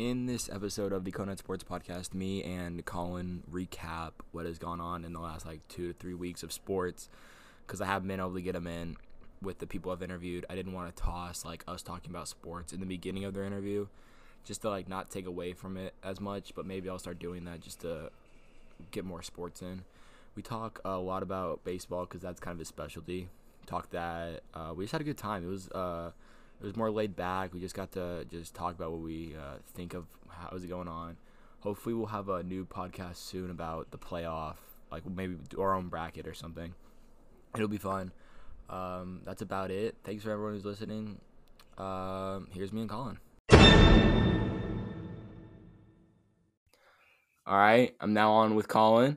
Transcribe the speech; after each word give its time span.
In 0.00 0.24
this 0.24 0.48
episode 0.50 0.94
of 0.94 1.04
the 1.04 1.10
Conan 1.10 1.36
Sports 1.36 1.62
Podcast, 1.62 2.14
me 2.14 2.42
and 2.42 2.82
Colin 2.86 3.42
recap 3.52 4.12
what 4.32 4.46
has 4.46 4.58
gone 4.58 4.80
on 4.80 5.04
in 5.04 5.12
the 5.12 5.20
last 5.20 5.44
like 5.44 5.60
two 5.68 5.88
to 5.88 5.92
three 5.92 6.14
weeks 6.14 6.42
of 6.42 6.54
sports 6.54 7.10
because 7.66 7.82
I 7.82 7.84
haven't 7.84 8.08
been 8.08 8.18
able 8.18 8.32
to 8.32 8.40
get 8.40 8.54
them 8.54 8.66
in 8.66 8.96
with 9.42 9.58
the 9.58 9.66
people 9.66 9.92
I've 9.92 10.02
interviewed. 10.02 10.46
I 10.48 10.54
didn't 10.54 10.72
want 10.72 10.96
to 10.96 11.02
toss 11.02 11.44
like 11.44 11.64
us 11.68 11.82
talking 11.82 12.10
about 12.10 12.28
sports 12.28 12.72
in 12.72 12.80
the 12.80 12.86
beginning 12.86 13.26
of 13.26 13.34
their 13.34 13.44
interview 13.44 13.88
just 14.42 14.62
to 14.62 14.70
like 14.70 14.88
not 14.88 15.10
take 15.10 15.26
away 15.26 15.52
from 15.52 15.76
it 15.76 15.92
as 16.02 16.18
much, 16.18 16.54
but 16.54 16.64
maybe 16.64 16.88
I'll 16.88 16.98
start 16.98 17.18
doing 17.18 17.44
that 17.44 17.60
just 17.60 17.82
to 17.82 18.10
get 18.92 19.04
more 19.04 19.20
sports 19.20 19.60
in. 19.60 19.84
We 20.34 20.42
talk 20.42 20.80
a 20.82 20.96
lot 20.96 21.22
about 21.22 21.62
baseball 21.62 22.06
because 22.06 22.22
that's 22.22 22.40
kind 22.40 22.54
of 22.54 22.58
his 22.58 22.68
specialty. 22.68 23.28
Talk 23.66 23.90
that 23.90 24.44
uh, 24.54 24.72
we 24.74 24.84
just 24.84 24.92
had 24.92 25.02
a 25.02 25.04
good 25.04 25.18
time. 25.18 25.44
It 25.44 25.50
was 25.50 25.68
uh, 25.72 26.12
it 26.60 26.64
was 26.66 26.76
more 26.76 26.90
laid 26.90 27.16
back. 27.16 27.54
We 27.54 27.60
just 27.60 27.74
got 27.74 27.92
to 27.92 28.26
just 28.30 28.54
talk 28.54 28.74
about 28.74 28.92
what 28.92 29.00
we 29.00 29.34
uh, 29.34 29.56
think 29.74 29.94
of 29.94 30.04
how 30.28 30.54
is 30.56 30.64
it 30.64 30.68
going 30.68 30.88
on. 30.88 31.16
Hopefully, 31.60 31.94
we'll 31.94 32.06
have 32.06 32.28
a 32.28 32.42
new 32.42 32.64
podcast 32.66 33.16
soon 33.16 33.50
about 33.50 33.90
the 33.90 33.98
playoff, 33.98 34.56
like 34.90 35.08
maybe 35.08 35.36
our 35.58 35.74
own 35.74 35.88
bracket 35.88 36.26
or 36.26 36.34
something. 36.34 36.74
It'll 37.54 37.68
be 37.68 37.78
fun. 37.78 38.12
Um, 38.68 39.22
that's 39.24 39.42
about 39.42 39.70
it. 39.70 39.96
Thanks 40.04 40.22
for 40.22 40.30
everyone 40.30 40.54
who's 40.54 40.64
listening. 40.64 41.18
Um, 41.76 42.48
here's 42.52 42.72
me 42.72 42.82
and 42.82 42.90
Colin. 42.90 43.18
All 47.46 47.56
right, 47.58 47.94
I'm 48.00 48.12
now 48.12 48.32
on 48.32 48.54
with 48.54 48.68
Colin. 48.68 49.16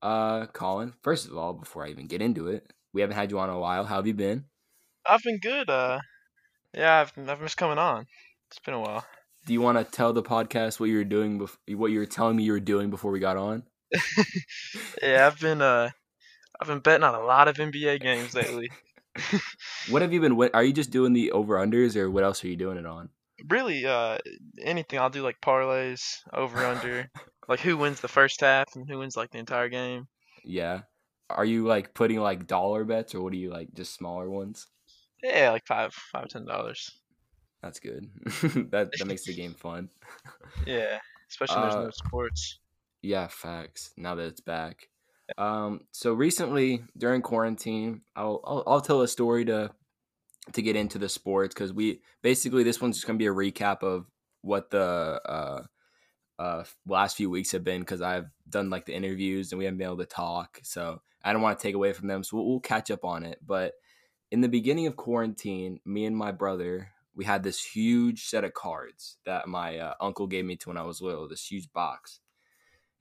Uh, 0.00 0.46
Colin, 0.46 0.94
first 1.02 1.26
of 1.26 1.36
all, 1.36 1.52
before 1.52 1.84
I 1.84 1.90
even 1.90 2.06
get 2.06 2.22
into 2.22 2.46
it, 2.46 2.72
we 2.92 3.02
haven't 3.02 3.16
had 3.16 3.30
you 3.30 3.38
on 3.38 3.50
a 3.50 3.58
while. 3.58 3.84
How 3.84 3.96
have 3.96 4.06
you 4.06 4.14
been? 4.14 4.46
I've 5.06 5.22
been 5.22 5.38
good. 5.42 5.68
Uh, 5.68 5.98
yeah, 6.74 7.00
I've 7.00 7.28
I've 7.28 7.40
missed 7.40 7.56
coming 7.56 7.78
on. 7.78 8.06
It's 8.48 8.58
been 8.60 8.74
a 8.74 8.80
while. 8.80 9.04
Do 9.46 9.52
you 9.52 9.60
want 9.60 9.78
to 9.78 9.84
tell 9.84 10.12
the 10.12 10.22
podcast 10.22 10.78
what 10.78 10.90
you 10.90 10.98
were 10.98 11.04
doing, 11.04 11.38
bef- 11.38 11.76
what 11.76 11.90
you 11.90 11.98
were 11.98 12.06
telling 12.06 12.36
me 12.36 12.44
you 12.44 12.52
were 12.52 12.60
doing 12.60 12.90
before 12.90 13.10
we 13.10 13.20
got 13.20 13.36
on? 13.36 13.62
yeah, 15.02 15.26
I've 15.26 15.40
been 15.40 15.62
uh, 15.62 15.90
I've 16.60 16.68
been 16.68 16.80
betting 16.80 17.04
on 17.04 17.14
a 17.14 17.24
lot 17.24 17.48
of 17.48 17.56
NBA 17.56 18.00
games 18.00 18.34
lately. 18.34 18.70
what 19.88 20.02
have 20.02 20.12
you 20.12 20.20
been? 20.20 20.36
What, 20.36 20.54
are 20.54 20.62
you 20.62 20.72
just 20.72 20.90
doing 20.90 21.12
the 21.12 21.32
over 21.32 21.56
unders, 21.56 21.96
or 21.96 22.10
what 22.10 22.24
else 22.24 22.44
are 22.44 22.48
you 22.48 22.56
doing 22.56 22.78
it 22.78 22.86
on? 22.86 23.08
Really, 23.48 23.86
uh, 23.86 24.18
anything. 24.60 24.98
I'll 24.98 25.10
do 25.10 25.22
like 25.22 25.40
parlays, 25.40 26.18
over 26.32 26.64
under, 26.64 27.10
like 27.48 27.60
who 27.60 27.76
wins 27.76 28.00
the 28.00 28.08
first 28.08 28.40
half 28.40 28.76
and 28.76 28.88
who 28.88 28.98
wins 28.98 29.16
like 29.16 29.30
the 29.30 29.38
entire 29.38 29.68
game. 29.68 30.06
Yeah. 30.44 30.82
Are 31.30 31.44
you 31.44 31.66
like 31.66 31.94
putting 31.94 32.20
like 32.20 32.46
dollar 32.46 32.84
bets, 32.84 33.14
or 33.14 33.22
what 33.22 33.32
are 33.32 33.36
you 33.36 33.50
like 33.50 33.72
just 33.72 33.94
smaller 33.94 34.28
ones? 34.28 34.66
Yeah, 35.22 35.50
like 35.50 35.66
five, 35.66 35.92
five, 35.92 36.28
ten 36.28 36.44
dollars. 36.44 36.90
That's 37.62 37.78
good. 37.78 38.08
that 38.70 38.90
that 38.98 39.06
makes 39.06 39.24
the 39.24 39.34
game 39.34 39.54
fun. 39.54 39.90
yeah, 40.66 40.98
especially 41.28 41.62
there's 41.62 41.74
uh, 41.74 41.82
no 41.84 41.90
sports. 41.90 42.58
Yeah, 43.02 43.28
facts. 43.28 43.92
Now 43.96 44.14
that 44.14 44.26
it's 44.26 44.40
back. 44.40 44.88
Um, 45.38 45.82
so 45.92 46.12
recently 46.12 46.82
during 46.96 47.22
quarantine, 47.22 48.02
I'll, 48.16 48.40
I'll 48.44 48.64
I'll 48.66 48.80
tell 48.80 49.02
a 49.02 49.08
story 49.08 49.44
to 49.46 49.70
to 50.52 50.62
get 50.62 50.76
into 50.76 50.98
the 50.98 51.08
sports 51.08 51.54
because 51.54 51.72
we 51.72 52.00
basically 52.22 52.62
this 52.62 52.80
one's 52.80 52.96
just 52.96 53.06
gonna 53.06 53.18
be 53.18 53.26
a 53.26 53.32
recap 53.32 53.82
of 53.82 54.06
what 54.42 54.70
the 54.70 55.20
uh 55.24 55.62
uh 56.38 56.64
last 56.86 57.16
few 57.16 57.28
weeks 57.28 57.52
have 57.52 57.62
been 57.62 57.80
because 57.80 58.00
I've 58.00 58.26
done 58.48 58.70
like 58.70 58.86
the 58.86 58.94
interviews 58.94 59.52
and 59.52 59.58
we 59.58 59.66
haven't 59.66 59.78
been 59.78 59.86
able 59.86 59.98
to 59.98 60.06
talk, 60.06 60.60
so 60.62 61.02
I 61.22 61.32
don't 61.32 61.42
want 61.42 61.58
to 61.58 61.62
take 61.62 61.74
away 61.74 61.92
from 61.92 62.08
them. 62.08 62.24
So 62.24 62.38
we'll, 62.38 62.46
we'll 62.46 62.60
catch 62.60 62.90
up 62.90 63.04
on 63.04 63.24
it. 63.24 63.38
But 63.46 63.74
in 64.30 64.40
the 64.40 64.48
beginning 64.48 64.86
of 64.86 64.96
quarantine, 64.96 65.80
me 65.84 66.04
and 66.04 66.16
my 66.16 66.32
brother 66.32 66.90
we 67.14 67.24
had 67.24 67.42
this 67.42 67.62
huge 67.62 68.24
set 68.24 68.44
of 68.44 68.54
cards 68.54 69.18
that 69.26 69.48
my 69.48 69.78
uh, 69.78 69.94
uncle 70.00 70.26
gave 70.26 70.44
me 70.44 70.56
to 70.56 70.68
when 70.68 70.78
I 70.78 70.82
was 70.82 71.02
little. 71.02 71.28
This 71.28 71.46
huge 71.46 71.72
box, 71.72 72.20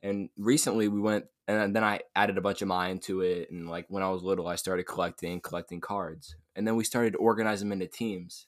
and 0.03 0.29
recently 0.37 0.87
we 0.87 0.99
went 0.99 1.25
and 1.47 1.75
then 1.75 1.83
I 1.83 2.01
added 2.15 2.37
a 2.37 2.41
bunch 2.41 2.61
of 2.61 2.67
mine 2.67 2.99
to 2.99 3.21
it. 3.21 3.49
And 3.49 3.69
like 3.69 3.85
when 3.89 4.03
I 4.03 4.09
was 4.09 4.21
little, 4.21 4.47
I 4.47 4.55
started 4.55 4.83
collecting 4.83 5.39
collecting 5.41 5.81
cards, 5.81 6.35
and 6.55 6.67
then 6.67 6.75
we 6.75 6.83
started 6.83 7.15
organizing 7.15 7.69
them 7.69 7.81
into 7.81 7.87
teams. 7.87 8.47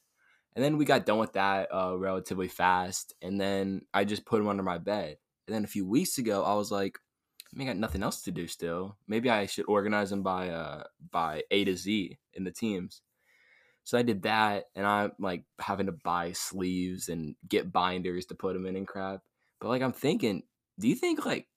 And 0.54 0.62
then 0.62 0.76
we 0.76 0.84
got 0.84 1.06
done 1.06 1.16
with 1.16 1.32
that 1.32 1.68
uh, 1.72 1.96
relatively 1.96 2.48
fast, 2.48 3.14
and 3.22 3.40
then 3.40 3.82
I 3.94 4.04
just 4.04 4.26
put 4.26 4.38
them 4.38 4.48
under 4.48 4.62
my 4.62 4.76
bed. 4.76 5.16
And 5.46 5.54
then 5.54 5.64
a 5.64 5.68
few 5.68 5.86
weeks 5.86 6.18
ago, 6.18 6.44
I 6.44 6.54
was 6.54 6.70
like, 6.70 6.98
I 7.52 7.58
mean, 7.58 7.68
I 7.68 7.72
got 7.72 7.80
nothing 7.80 8.02
else 8.02 8.22
to 8.22 8.30
do 8.30 8.46
still. 8.46 8.96
Maybe 9.06 9.28
I 9.28 9.46
should 9.46 9.66
organize 9.68 10.10
them 10.10 10.22
by 10.22 10.48
uh 10.48 10.84
by 11.10 11.42
A 11.50 11.64
to 11.64 11.76
Z 11.76 12.18
in 12.32 12.44
the 12.44 12.50
teams. 12.50 13.02
So 13.84 13.98
I 13.98 14.02
did 14.02 14.22
that, 14.22 14.66
and 14.76 14.86
I'm 14.86 15.12
like 15.18 15.44
having 15.58 15.86
to 15.86 15.92
buy 15.92 16.32
sleeves 16.32 17.08
and 17.08 17.34
get 17.48 17.72
binders 17.72 18.26
to 18.26 18.34
put 18.34 18.54
them 18.54 18.66
in 18.66 18.76
and 18.76 18.86
crap. 18.86 19.20
But 19.60 19.68
like 19.68 19.82
I'm 19.82 19.92
thinking, 19.92 20.44
do 20.78 20.88
you 20.88 20.94
think 20.94 21.26
like 21.26 21.48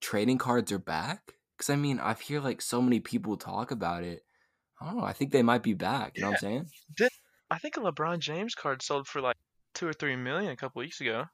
trading 0.00 0.38
cards 0.38 0.72
are 0.72 0.78
back? 0.78 1.34
Because 1.56 1.70
I 1.70 1.76
mean, 1.76 2.00
I've 2.00 2.20
hear 2.20 2.40
like 2.40 2.62
so 2.62 2.80
many 2.82 3.00
people 3.00 3.36
talk 3.36 3.70
about 3.70 4.04
it. 4.04 4.24
I 4.80 4.86
don't 4.86 4.98
know. 4.98 5.04
I 5.04 5.12
think 5.12 5.32
they 5.32 5.42
might 5.42 5.62
be 5.62 5.74
back. 5.74 6.12
You 6.16 6.20
yeah. 6.20 6.24
know 6.24 6.30
what 6.30 6.36
I'm 6.36 6.40
saying? 6.40 6.66
Did 6.96 7.10
I 7.50 7.58
think 7.58 7.76
a 7.76 7.80
LeBron 7.80 8.18
James 8.18 8.54
card 8.54 8.82
sold 8.82 9.06
for 9.06 9.20
like 9.20 9.36
two 9.74 9.86
or 9.86 9.92
three 9.92 10.16
million 10.16 10.50
a 10.50 10.56
couple 10.56 10.80
weeks 10.80 11.00
ago? 11.00 11.24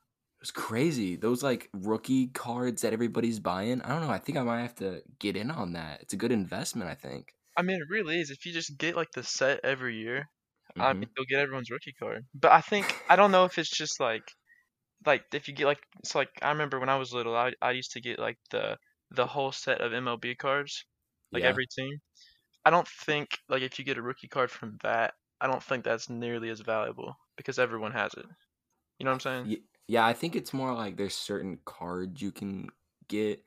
Was 0.43 0.51
crazy. 0.51 1.15
Those 1.15 1.41
like 1.45 1.71
rookie 1.73 2.27
cards 2.27 2.83
that 2.83 2.93
everybody's 2.93 3.39
buying. 3.39 3.81
I 3.83 3.91
don't 3.91 4.01
know. 4.01 4.11
I 4.11 4.19
think 4.19 4.37
I 4.37 4.43
might 4.43 4.63
have 4.63 4.75
to 4.77 5.01
get 5.21 5.37
in 5.37 5.53
on 5.53 5.75
that. 5.75 6.01
It's 6.03 6.15
a 6.15 6.17
good 6.17 6.33
investment. 6.33 6.91
I 6.91 6.97
think. 6.97 7.33
I 7.57 7.63
mean, 7.63 7.77
it 7.77 7.89
really 7.89 8.19
is. 8.19 8.31
If 8.31 8.45
you 8.45 8.53
just 8.53 8.77
get 8.77 8.97
like 8.97 9.13
the 9.13 9.23
set 9.23 9.61
every 9.63 9.99
year, 9.99 10.29
mm-hmm. 10.77 10.83
I 10.83 10.93
mean, 10.95 11.09
you'll 11.17 11.27
get 11.27 11.39
everyone's 11.39 11.71
rookie 11.71 11.95
card. 11.97 12.25
But 12.35 12.51
I 12.51 12.61
think 12.61 13.05
I 13.09 13.15
don't 13.15 13.31
know 13.31 13.45
if 13.45 13.57
it's 13.57 13.71
just 13.71 14.01
like, 14.01 14.25
like 15.07 15.23
if 15.33 15.47
you 15.47 15.55
get 15.55 15.67
like 15.67 15.79
it's 16.01 16.17
like 16.17 16.31
I 16.43 16.49
remember 16.49 16.81
when 16.81 16.89
I 16.89 16.97
was 16.97 17.13
little, 17.13 17.37
I 17.37 17.53
I 17.63 17.71
used 17.71 17.93
to 17.93 18.01
get 18.01 18.19
like 18.19 18.39
the 18.51 18.77
the 19.13 19.27
whole 19.27 19.53
set 19.53 19.81
of 19.81 19.93
MLB 19.93 20.39
cards, 20.39 20.85
like 21.31 21.45
yeah. 21.45 21.51
every 21.51 21.69
team. 21.69 22.01
I 22.65 22.71
don't 22.71 22.89
think 22.89 23.39
like 23.49 23.63
if 23.63 23.79
you 23.79 23.85
get 23.85 23.97
a 23.97 24.03
rookie 24.03 24.27
card 24.27 24.51
from 24.51 24.77
that, 24.83 25.15
I 25.41 25.47
don't 25.47 25.63
think 25.63 25.85
that's 25.85 26.11
nearly 26.11 26.51
as 26.51 26.61
valuable 26.63 27.15
because 27.37 27.61
everyone 27.61 27.93
has 27.93 28.13
it. 28.15 28.27
You 28.99 29.05
know 29.05 29.13
what 29.13 29.27
I'm 29.27 29.45
saying? 29.45 29.57
Yeah, 29.89 30.07
I 30.07 30.13
think 30.13 30.37
it's 30.37 30.53
more 30.53 30.73
like 30.75 30.97
there's 30.97 31.15
certain 31.15 31.59
cards 31.65 32.23
you 32.23 32.33
can 32.33 32.69
get. 33.09 33.43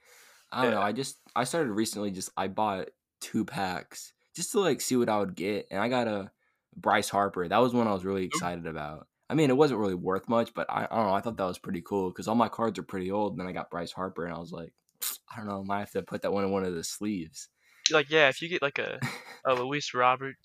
I 0.51 0.63
don't 0.63 0.71
yeah. 0.71 0.79
know. 0.79 0.83
I 0.83 0.91
just 0.91 1.17
I 1.35 1.43
started 1.43 1.71
recently. 1.71 2.11
Just 2.11 2.29
I 2.37 2.47
bought 2.47 2.89
two 3.21 3.45
packs 3.45 4.13
just 4.35 4.51
to 4.51 4.59
like 4.59 4.81
see 4.81 4.95
what 4.95 5.09
I 5.09 5.19
would 5.19 5.35
get, 5.35 5.67
and 5.71 5.79
I 5.79 5.87
got 5.89 6.07
a 6.07 6.31
Bryce 6.75 7.09
Harper. 7.09 7.47
That 7.47 7.57
was 7.57 7.73
one 7.73 7.87
I 7.87 7.93
was 7.93 8.05
really 8.05 8.25
excited 8.25 8.67
about. 8.67 9.07
I 9.29 9.33
mean, 9.33 9.49
it 9.49 9.57
wasn't 9.57 9.79
really 9.79 9.95
worth 9.95 10.29
much, 10.29 10.53
but 10.53 10.69
I, 10.69 10.87
I 10.89 10.95
don't 10.95 11.07
know. 11.07 11.13
I 11.13 11.21
thought 11.21 11.37
that 11.37 11.45
was 11.45 11.57
pretty 11.57 11.81
cool 11.81 12.09
because 12.09 12.27
all 12.27 12.35
my 12.35 12.49
cards 12.49 12.77
are 12.77 12.83
pretty 12.83 13.11
old. 13.11 13.33
And 13.33 13.39
then 13.39 13.47
I 13.47 13.53
got 13.53 13.71
Bryce 13.71 13.91
Harper, 13.91 14.25
and 14.25 14.33
I 14.33 14.39
was 14.39 14.51
like, 14.51 14.73
I 15.31 15.37
don't 15.37 15.47
know, 15.47 15.61
I 15.61 15.63
might 15.63 15.79
have 15.79 15.91
to 15.91 16.03
put 16.03 16.21
that 16.21 16.33
one 16.33 16.43
in 16.43 16.51
one 16.51 16.65
of 16.65 16.75
the 16.75 16.83
sleeves. 16.83 17.49
Like, 17.91 18.09
yeah, 18.09 18.29
if 18.29 18.41
you 18.41 18.49
get 18.49 18.61
like 18.61 18.79
a, 18.79 18.99
a 19.45 19.53
Luis 19.53 19.93
Robert 19.93 20.35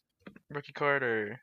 rookie 0.50 0.72
card 0.72 1.02
or, 1.02 1.40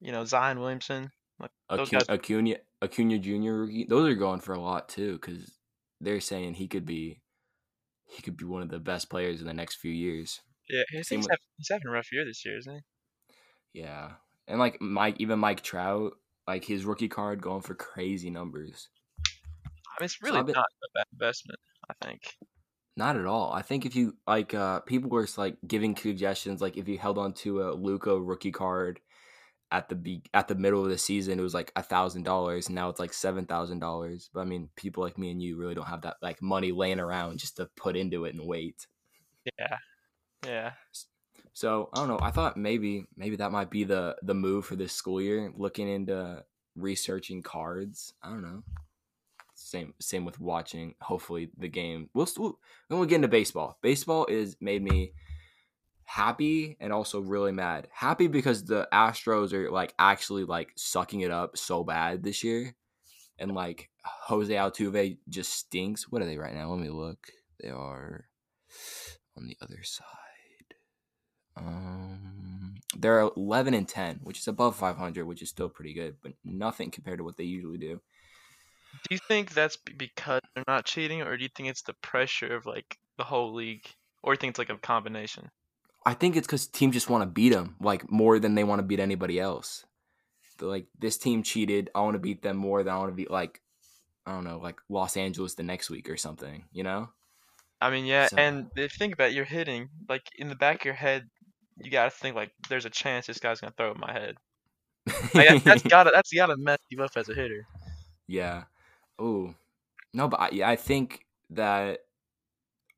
you 0.00 0.12
know, 0.12 0.24
Zion 0.24 0.60
Williamson, 0.60 1.10
like 1.40 1.50
Acuna, 1.70 2.04
Acuna, 2.08 2.56
Acuna 2.82 3.18
Jr. 3.18 3.52
rookie, 3.52 3.84
those 3.84 4.08
are 4.08 4.14
going 4.14 4.40
for 4.40 4.54
a 4.54 4.60
lot 4.60 4.88
too 4.88 5.14
because 5.14 5.58
they're 6.00 6.20
saying 6.20 6.54
he 6.54 6.68
could 6.68 6.86
be, 6.86 7.20
he 8.06 8.22
could 8.22 8.36
be 8.36 8.44
one 8.44 8.62
of 8.62 8.68
the 8.68 8.78
best 8.78 9.10
players 9.10 9.40
in 9.40 9.46
the 9.46 9.54
next 9.54 9.76
few 9.76 9.90
years. 9.90 10.40
Yeah, 10.68 10.82
he's, 10.90 11.08
he's, 11.08 11.26
having, 11.26 11.38
he's 11.56 11.68
having 11.70 11.88
a 11.88 11.90
rough 11.90 12.12
year 12.12 12.24
this 12.24 12.44
year, 12.44 12.58
isn't 12.58 12.74
he? 12.74 13.80
Yeah, 13.80 14.12
and 14.46 14.58
like 14.58 14.80
Mike, 14.80 15.16
even 15.18 15.38
Mike 15.38 15.62
Trout, 15.62 16.12
like 16.46 16.64
his 16.64 16.84
rookie 16.84 17.08
card 17.08 17.42
going 17.42 17.62
for 17.62 17.74
crazy 17.74 18.30
numbers. 18.30 18.88
I 19.26 20.00
mean, 20.00 20.06
it's 20.06 20.22
really 20.22 20.38
so 20.38 20.44
been, 20.44 20.54
not 20.54 20.64
a 20.64 20.98
bad 20.98 21.06
investment. 21.12 21.58
I 21.90 22.06
think. 22.06 22.36
Not 22.96 23.16
at 23.16 23.26
all. 23.26 23.52
I 23.52 23.62
think 23.62 23.86
if 23.86 23.96
you 23.96 24.16
like, 24.26 24.54
uh, 24.54 24.80
people 24.80 25.10
were 25.10 25.26
like 25.36 25.56
giving 25.66 25.96
suggestions, 25.96 26.60
like 26.60 26.76
if 26.76 26.88
you 26.88 26.96
held 26.96 27.18
on 27.18 27.32
to 27.34 27.62
a 27.62 27.74
Luka 27.74 28.18
rookie 28.18 28.52
card 28.52 29.00
at 29.74 29.88
the 29.88 29.96
be- 29.96 30.22
at 30.32 30.46
the 30.46 30.54
middle 30.54 30.84
of 30.84 30.88
the 30.88 30.96
season, 30.96 31.40
it 31.40 31.42
was 31.42 31.52
like 31.52 31.72
a 31.74 31.82
thousand 31.82 32.22
dollars, 32.22 32.68
and 32.68 32.76
now 32.76 32.88
it's 32.88 33.00
like 33.00 33.12
seven 33.12 33.44
thousand 33.44 33.80
dollars. 33.80 34.30
But 34.32 34.42
I 34.42 34.44
mean, 34.44 34.68
people 34.76 35.02
like 35.02 35.18
me 35.18 35.32
and 35.32 35.42
you 35.42 35.56
really 35.56 35.74
don't 35.74 35.88
have 35.88 36.02
that 36.02 36.16
like 36.22 36.40
money 36.40 36.70
laying 36.70 37.00
around 37.00 37.38
just 37.38 37.56
to 37.56 37.66
put 37.74 37.96
into 37.96 38.24
it 38.24 38.34
and 38.34 38.46
wait. 38.46 38.86
Yeah, 39.58 39.78
yeah. 40.46 40.70
So 41.54 41.90
I 41.92 41.98
don't 41.98 42.08
know. 42.08 42.20
I 42.22 42.30
thought 42.30 42.56
maybe 42.56 43.06
maybe 43.16 43.34
that 43.36 43.50
might 43.50 43.68
be 43.68 43.82
the 43.82 44.16
the 44.22 44.34
move 44.34 44.64
for 44.64 44.76
this 44.76 44.92
school 44.92 45.20
year, 45.20 45.52
looking 45.56 45.88
into 45.88 46.44
researching 46.76 47.42
cards. 47.42 48.14
I 48.22 48.30
don't 48.30 48.42
know 48.42 48.62
same 49.54 49.94
same 50.00 50.24
with 50.24 50.38
watching. 50.40 50.94
Hopefully, 51.00 51.50
the 51.58 51.68
game. 51.68 52.10
We'll 52.14 52.26
still 52.26 52.58
when 52.88 53.00
we 53.00 53.06
get 53.06 53.16
into 53.16 53.28
baseball. 53.28 53.78
Baseball 53.82 54.26
is 54.26 54.56
made 54.60 54.82
me 54.82 55.12
happy 56.04 56.76
and 56.80 56.92
also 56.92 57.20
really 57.20 57.52
mad. 57.52 57.88
Happy 57.92 58.26
because 58.26 58.64
the 58.64 58.88
Astros 58.92 59.52
are 59.52 59.70
like 59.70 59.94
actually 59.98 60.44
like 60.44 60.72
sucking 60.76 61.20
it 61.20 61.30
up 61.30 61.56
so 61.56 61.84
bad 61.84 62.22
this 62.22 62.44
year, 62.44 62.74
and 63.38 63.54
like 63.54 63.90
Jose 64.26 64.52
Altuve 64.52 65.18
just 65.28 65.52
stinks. 65.52 66.10
What 66.10 66.22
are 66.22 66.26
they 66.26 66.38
right 66.38 66.54
now? 66.54 66.70
Let 66.70 66.80
me 66.80 66.90
look. 66.90 67.28
They 67.60 67.70
are 67.70 68.26
on 69.36 69.46
the 69.46 69.56
other 69.60 69.82
side. 69.82 70.04
Um, 71.56 72.74
they're 72.96 73.28
11 73.36 73.74
and 73.74 73.88
10, 73.88 74.20
which 74.22 74.38
is 74.38 74.48
above 74.48 74.76
500, 74.76 75.24
which 75.24 75.42
is 75.42 75.48
still 75.48 75.68
pretty 75.68 75.94
good, 75.94 76.16
but 76.22 76.32
nothing 76.44 76.90
compared 76.90 77.18
to 77.18 77.24
what 77.24 77.36
they 77.36 77.44
usually 77.44 77.78
do. 77.78 78.00
Do 79.08 79.14
you 79.14 79.18
think 79.28 79.52
that's 79.52 79.76
because 79.76 80.40
they're 80.54 80.64
not 80.68 80.84
cheating, 80.84 81.22
or 81.22 81.36
do 81.36 81.42
you 81.42 81.48
think 81.54 81.68
it's 81.68 81.82
the 81.82 81.94
pressure 81.94 82.54
of 82.54 82.66
like 82.66 82.98
the 83.18 83.24
whole 83.24 83.52
league, 83.52 83.86
or 84.22 84.32
do 84.32 84.36
you 84.36 84.40
think 84.40 84.50
it's 84.50 84.58
like 84.58 84.70
a 84.70 84.78
combination? 84.78 85.50
I 86.06 86.14
think 86.14 86.36
it's 86.36 86.46
because 86.46 86.66
teams 86.66 86.94
just 86.94 87.08
want 87.08 87.22
to 87.22 87.26
beat 87.26 87.50
them 87.50 87.76
like 87.80 88.10
more 88.10 88.38
than 88.38 88.54
they 88.54 88.64
want 88.64 88.78
to 88.80 88.82
beat 88.84 89.00
anybody 89.00 89.40
else. 89.40 89.84
They're 90.58 90.68
like 90.68 90.86
this 90.98 91.16
team 91.18 91.42
cheated, 91.42 91.90
I 91.94 92.00
want 92.02 92.14
to 92.14 92.18
beat 92.20 92.42
them 92.42 92.56
more 92.56 92.82
than 92.82 92.92
I 92.94 92.98
want 92.98 93.10
to 93.10 93.14
beat 93.16 93.30
like 93.30 93.60
I 94.26 94.32
don't 94.32 94.44
know, 94.44 94.58
like 94.58 94.80
Los 94.88 95.16
Angeles 95.16 95.54
the 95.54 95.62
next 95.62 95.90
week 95.90 96.08
or 96.08 96.16
something. 96.16 96.64
You 96.72 96.82
know? 96.84 97.08
I 97.80 97.90
mean, 97.90 98.06
yeah, 98.06 98.28
So 98.28 98.36
and 98.38 98.70
if 98.76 98.94
you 98.94 98.98
think 98.98 99.12
about 99.14 99.30
it, 99.30 99.34
you're 99.34 99.44
hitting 99.44 99.88
like 100.08 100.22
in 100.38 100.48
the 100.48 100.54
back 100.54 100.80
of 100.80 100.84
your 100.86 100.94
head, 100.94 101.28
you 101.78 101.90
gotta 101.90 102.10
think 102.10 102.34
like 102.36 102.50
there's 102.68 102.86
a 102.86 102.90
chance 102.90 103.26
this 103.26 103.38
guy's 103.38 103.60
gonna 103.60 103.74
throw 103.76 103.88
it 103.90 103.94
in 103.96 104.00
my 104.00 104.12
head. 104.12 104.36
Like, 105.34 105.48
that- 105.48 105.64
that's 105.64 105.82
gotta 105.94 106.10
that's 106.14 106.32
gotta 106.32 106.56
mess 106.56 106.78
you 106.88 107.02
up 107.02 107.10
as 107.16 107.28
a 107.28 107.34
hitter. 107.34 107.66
yeah. 108.26 108.64
Oh 109.18 109.54
no, 110.12 110.28
but 110.28 110.40
I, 110.40 110.72
I 110.72 110.76
think 110.76 111.24
that 111.50 112.00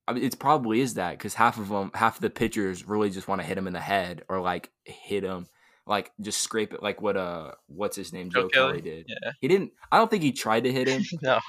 I 0.09 0.13
mean, 0.13 0.25
it 0.25 0.39
probably 0.39 0.81
is 0.81 0.95
that 0.95 1.13
because 1.13 1.35
half 1.35 1.59
of 1.59 1.69
them, 1.69 1.91
half 1.95 2.17
of 2.17 2.23
the 2.23 2.31
pitchers 2.31 2.87
really 2.87 3.11
just 3.11 3.29
want 3.29 3.41
to 3.41 3.47
hit 3.47 3.59
him 3.59 3.67
in 3.67 3.73
the 3.73 3.81
head 3.81 4.23
or 4.29 4.41
like 4.41 4.71
hit 4.85 5.25
him, 5.25 5.47
like 5.87 6.13
just 6.21 6.41
scrape 6.41 6.73
it, 6.73 6.83
like 6.83 7.01
what 7.03 7.17
uh, 7.17 7.53
what's 7.67 7.97
his 7.97 8.13
name, 8.13 8.31
Joe 8.31 8.43
Joe, 8.43 8.49
Kelly? 8.49 8.69
Kelly 8.69 8.83
did. 8.83 9.07
Yeah. 9.09 9.33
He 9.41 9.49
didn't. 9.49 9.73
I 9.91 9.99
don't 9.99 10.11
think 10.11 10.23
he 10.23 10.33
tried 10.33 10.65
to 10.65 10.73
hit 10.73 10.87
him, 10.89 11.03
no, 11.23 11.41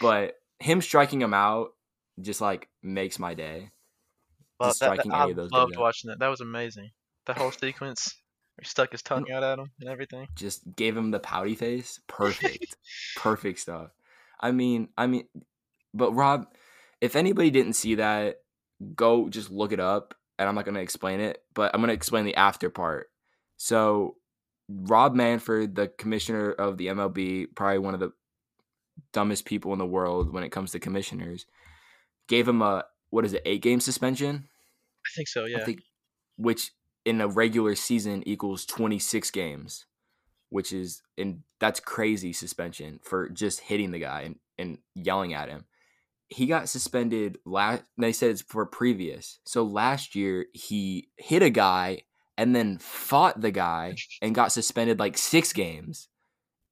but 0.00 0.34
him 0.58 0.80
striking 0.80 1.20
him 1.20 1.34
out 1.34 1.70
just 2.20 2.40
like 2.40 2.68
makes 2.82 3.18
my 3.18 3.34
day. 3.34 3.70
Well, 4.58 4.70
Just 4.70 4.80
that- 4.80 4.86
that- 4.90 4.94
striking 5.02 5.12
I 5.12 5.26
of 5.30 5.36
those 5.36 5.50
loved 5.50 5.74
out. 5.76 5.80
watching 5.80 6.08
that. 6.10 6.18
That 6.20 6.28
was 6.28 6.40
amazing. 6.40 6.90
The 7.26 7.34
whole 7.34 7.50
sequence. 7.52 8.14
He 8.60 8.64
stuck 8.66 8.92
his 8.92 9.02
tongue 9.02 9.30
out 9.32 9.42
at 9.42 9.58
him 9.58 9.70
and 9.80 9.88
everything. 9.90 10.28
Just 10.36 10.62
gave 10.76 10.96
him 10.96 11.10
the 11.10 11.18
pouty 11.18 11.56
face. 11.56 11.98
Perfect, 12.06 12.76
perfect 13.16 13.58
stuff. 13.58 13.90
I 14.38 14.52
mean, 14.52 14.90
I 14.96 15.08
mean, 15.08 15.24
but 15.92 16.12
Rob, 16.12 16.46
if 17.04 17.16
anybody 17.16 17.50
didn't 17.50 17.74
see 17.74 17.96
that, 17.96 18.40
go 18.94 19.28
just 19.28 19.50
look 19.50 19.72
it 19.72 19.80
up. 19.80 20.14
And 20.38 20.48
I'm 20.48 20.54
not 20.54 20.64
gonna 20.64 20.80
explain 20.80 21.20
it, 21.20 21.42
but 21.54 21.72
I'm 21.74 21.80
gonna 21.80 21.92
explain 21.92 22.24
the 22.24 22.34
after 22.34 22.70
part. 22.70 23.10
So, 23.58 24.16
Rob 24.68 25.14
Manfred, 25.14 25.76
the 25.76 25.88
commissioner 25.88 26.50
of 26.50 26.78
the 26.78 26.86
MLB, 26.88 27.54
probably 27.54 27.78
one 27.78 27.94
of 27.94 28.00
the 28.00 28.12
dumbest 29.12 29.44
people 29.44 29.72
in 29.74 29.78
the 29.78 29.86
world 29.86 30.32
when 30.32 30.42
it 30.44 30.50
comes 30.50 30.72
to 30.72 30.80
commissioners, 30.80 31.44
gave 32.26 32.48
him 32.48 32.62
a 32.62 32.84
what 33.10 33.26
is 33.26 33.34
it, 33.34 33.42
eight 33.44 33.62
game 33.62 33.80
suspension? 33.80 34.48
I 35.06 35.10
think 35.14 35.28
so. 35.28 35.44
Yeah. 35.44 35.58
I 35.58 35.64
think, 35.64 35.82
which 36.36 36.72
in 37.04 37.20
a 37.20 37.28
regular 37.28 37.74
season 37.74 38.26
equals 38.26 38.64
26 38.64 39.30
games, 39.30 39.84
which 40.48 40.72
is 40.72 41.02
and 41.18 41.42
that's 41.60 41.80
crazy 41.80 42.32
suspension 42.32 42.98
for 43.04 43.28
just 43.28 43.60
hitting 43.60 43.90
the 43.90 43.98
guy 43.98 44.22
and, 44.22 44.36
and 44.58 44.78
yelling 44.94 45.34
at 45.34 45.50
him. 45.50 45.66
He 46.34 46.46
got 46.46 46.68
suspended 46.68 47.38
last. 47.44 47.84
They 47.96 48.12
said 48.12 48.30
it's 48.30 48.42
for 48.42 48.66
previous. 48.66 49.38
So 49.44 49.62
last 49.62 50.16
year 50.16 50.46
he 50.52 51.08
hit 51.16 51.42
a 51.42 51.50
guy 51.50 52.02
and 52.36 52.56
then 52.56 52.78
fought 52.78 53.40
the 53.40 53.52
guy 53.52 53.94
and 54.20 54.34
got 54.34 54.50
suspended 54.50 54.98
like 54.98 55.16
six 55.16 55.52
games 55.52 56.08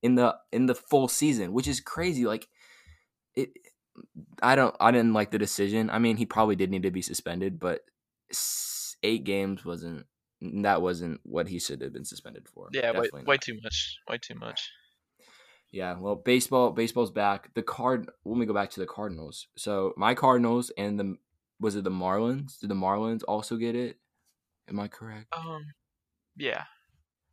in 0.02 0.16
the 0.16 0.36
in 0.50 0.66
the 0.66 0.74
full 0.74 1.06
season, 1.06 1.52
which 1.52 1.68
is 1.68 1.80
crazy. 1.80 2.24
Like 2.26 2.48
it, 3.36 3.50
I 4.42 4.56
don't. 4.56 4.74
I 4.80 4.90
didn't 4.90 5.12
like 5.12 5.30
the 5.30 5.38
decision. 5.38 5.90
I 5.90 6.00
mean, 6.00 6.16
he 6.16 6.26
probably 6.26 6.56
did 6.56 6.70
need 6.70 6.82
to 6.82 6.90
be 6.90 7.02
suspended, 7.02 7.60
but 7.60 7.82
eight 9.04 9.22
games 9.22 9.64
wasn't. 9.64 10.06
That 10.40 10.82
wasn't 10.82 11.20
what 11.22 11.46
he 11.46 11.60
should 11.60 11.82
have 11.82 11.92
been 11.92 12.04
suspended 12.04 12.48
for. 12.52 12.68
yeah. 12.72 12.98
Way, 12.98 13.10
way 13.24 13.36
too 13.36 13.60
much. 13.62 13.98
Way 14.10 14.18
too 14.18 14.34
much. 14.34 14.72
Yeah. 15.72 15.98
Well, 15.98 16.14
baseball. 16.14 16.70
Baseball's 16.70 17.10
back. 17.10 17.52
The 17.54 17.62
card. 17.62 18.10
Let 18.24 18.36
me 18.36 18.46
go 18.46 18.54
back 18.54 18.70
to 18.70 18.80
the 18.80 18.86
Cardinals. 18.86 19.48
So 19.56 19.94
my 19.96 20.14
Cardinals 20.14 20.70
and 20.76 21.00
the 21.00 21.16
was 21.58 21.76
it 21.76 21.84
the 21.84 21.90
Marlins? 21.90 22.58
Did 22.60 22.70
the 22.70 22.74
Marlins 22.74 23.22
also 23.26 23.56
get 23.56 23.74
it? 23.74 23.98
Am 24.69 24.78
I 24.78 24.88
correct? 24.88 25.34
Um. 25.36 25.64
Yeah. 26.36 26.64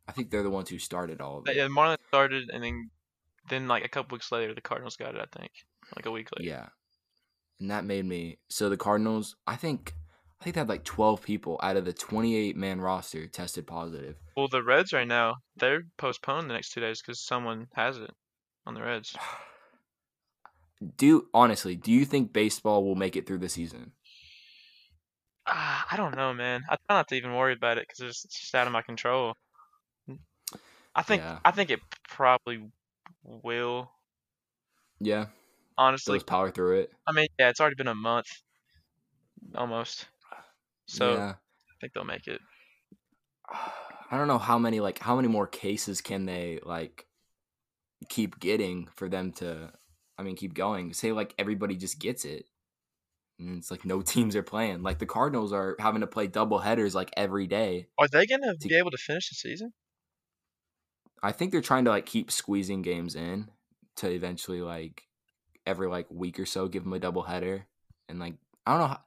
I 0.08 0.12
think 0.12 0.30
they're 0.30 0.42
the 0.42 0.50
ones 0.50 0.68
who 0.68 0.78
started 0.78 1.20
all 1.20 1.38
of 1.38 1.48
it. 1.48 1.56
yeah. 1.56 1.68
Marlins 1.68 1.98
started, 2.08 2.50
and 2.52 2.64
then 2.64 2.90
then 3.48 3.68
like 3.68 3.84
a 3.84 3.88
couple 3.88 4.16
weeks 4.16 4.32
later, 4.32 4.54
the 4.54 4.60
Cardinals 4.60 4.96
got 4.96 5.14
it. 5.14 5.20
I 5.20 5.38
think 5.38 5.52
like 5.94 6.06
a 6.06 6.10
week 6.10 6.28
later. 6.36 6.48
Yeah. 6.48 6.68
And 7.60 7.70
that 7.70 7.84
made 7.84 8.06
me 8.06 8.38
so 8.48 8.68
the 8.70 8.76
Cardinals, 8.76 9.36
I 9.46 9.56
think 9.56 9.94
I 10.40 10.44
think 10.44 10.54
they 10.54 10.60
had 10.60 10.68
like 10.68 10.84
12 10.84 11.22
people 11.22 11.60
out 11.62 11.76
of 11.76 11.84
the 11.84 11.92
28 11.92 12.56
man 12.56 12.80
roster 12.80 13.26
tested 13.26 13.66
positive. 13.66 14.16
Well, 14.34 14.48
the 14.48 14.62
Reds 14.62 14.94
right 14.94 15.06
now 15.06 15.36
they're 15.56 15.82
postponed 15.98 16.48
the 16.48 16.54
next 16.54 16.72
two 16.72 16.80
days 16.80 17.02
because 17.02 17.20
someone 17.20 17.68
has 17.74 17.98
it 17.98 18.10
on 18.66 18.74
the 18.74 18.82
Reds. 18.82 19.16
Do 20.96 21.28
honestly, 21.34 21.76
do 21.76 21.92
you 21.92 22.06
think 22.06 22.32
baseball 22.32 22.82
will 22.82 22.94
make 22.94 23.14
it 23.14 23.26
through 23.26 23.38
the 23.38 23.50
season? 23.50 23.92
Ah, 25.46 25.86
I 25.90 25.96
don't 25.96 26.16
know, 26.16 26.32
man. 26.32 26.62
I 26.70 26.76
try 26.76 26.96
not 26.96 27.08
to 27.08 27.16
even 27.16 27.34
worry 27.34 27.52
about 27.52 27.76
it 27.76 27.86
because 27.86 28.00
it's 28.00 28.24
it's 28.24 28.40
just 28.40 28.54
out 28.54 28.66
of 28.66 28.72
my 28.72 28.80
control. 28.80 29.34
I 30.94 31.02
think 31.02 31.22
Yeah. 31.22 31.38
I 31.44 31.50
think 31.50 31.70
it 31.70 31.80
probably 32.08 32.70
will. 33.24 33.90
Yeah, 35.00 35.26
Honestly, 35.78 36.18
those 36.18 36.24
power 36.24 36.50
through 36.50 36.80
it. 36.80 36.92
I 37.06 37.12
mean, 37.12 37.28
yeah, 37.38 37.48
it's 37.48 37.60
already 37.60 37.76
been 37.76 37.88
a 37.88 37.94
month, 37.94 38.28
almost. 39.54 40.06
So 40.86 41.14
yeah. 41.14 41.30
I 41.30 41.74
think 41.80 41.92
they'll 41.94 42.04
make 42.04 42.26
it. 42.26 42.40
I 44.12 44.16
don't 44.18 44.28
know 44.28 44.38
how 44.38 44.58
many 44.58 44.80
like 44.80 44.98
how 44.98 45.16
many 45.16 45.28
more 45.28 45.46
cases 45.46 46.00
can 46.00 46.26
they 46.26 46.58
like 46.64 47.06
keep 48.08 48.38
getting 48.40 48.88
for 48.96 49.08
them 49.08 49.32
to 49.32 49.72
I 50.18 50.22
mean 50.22 50.36
keep 50.36 50.54
going. 50.54 50.92
Say 50.92 51.12
like 51.12 51.34
everybody 51.38 51.76
just 51.76 51.98
gets 51.98 52.24
it. 52.24 52.46
And 53.38 53.58
it's 53.58 53.70
like 53.70 53.84
no 53.84 54.00
teams 54.02 54.36
are 54.36 54.42
playing. 54.42 54.82
Like 54.82 54.98
the 54.98 55.06
Cardinals 55.06 55.52
are 55.52 55.76
having 55.78 56.00
to 56.02 56.06
play 56.06 56.26
double 56.26 56.58
headers 56.58 56.94
like 56.94 57.10
every 57.16 57.46
day. 57.46 57.86
Are 57.98 58.08
they 58.08 58.26
gonna 58.26 58.54
To- 58.56 58.68
be 58.68 58.76
able 58.76 58.90
to 58.90 58.98
finish 58.98 59.28
the 59.28 59.34
season? 59.34 59.72
I 61.22 61.32
think 61.32 61.52
they're 61.52 61.60
trying 61.60 61.84
to 61.84 61.90
like 61.90 62.06
keep 62.06 62.30
squeezing 62.30 62.82
games 62.82 63.14
in 63.14 63.50
to 63.96 64.10
eventually 64.10 64.62
like 64.62 65.02
every 65.66 65.88
like 65.88 66.06
week 66.10 66.40
or 66.40 66.46
so 66.46 66.66
give 66.68 66.84
them 66.84 66.94
a 66.94 66.98
double 66.98 67.22
header 67.22 67.66
and 68.08 68.18
like 68.18 68.34
I 68.66 68.72
don't 68.72 68.80
know 68.80 68.86
how, 68.88 69.00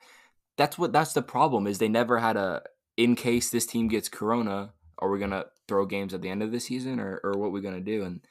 that's 0.57 0.77
what 0.77 0.93
that's 0.93 1.13
the 1.13 1.23
problem 1.23 1.65
is 1.65 1.79
they 1.79 1.87
never 1.89 2.19
had 2.19 2.37
a 2.37 2.61
in 2.95 3.15
case 3.15 3.49
this 3.49 3.65
team 3.65 3.87
gets 3.87 4.07
corona 4.09 4.73
are 4.99 5.09
we 5.09 5.17
gonna 5.19 5.45
throw 5.67 5.85
games 5.87 6.13
at 6.13 6.21
the 6.21 6.29
end 6.29 6.43
of 6.43 6.51
the 6.51 6.59
season 6.59 6.99
or 6.99 7.19
or 7.23 7.31
what 7.33 7.51
we 7.51 7.61
gonna 7.61 7.79
do 7.81 8.03
and 8.03 8.21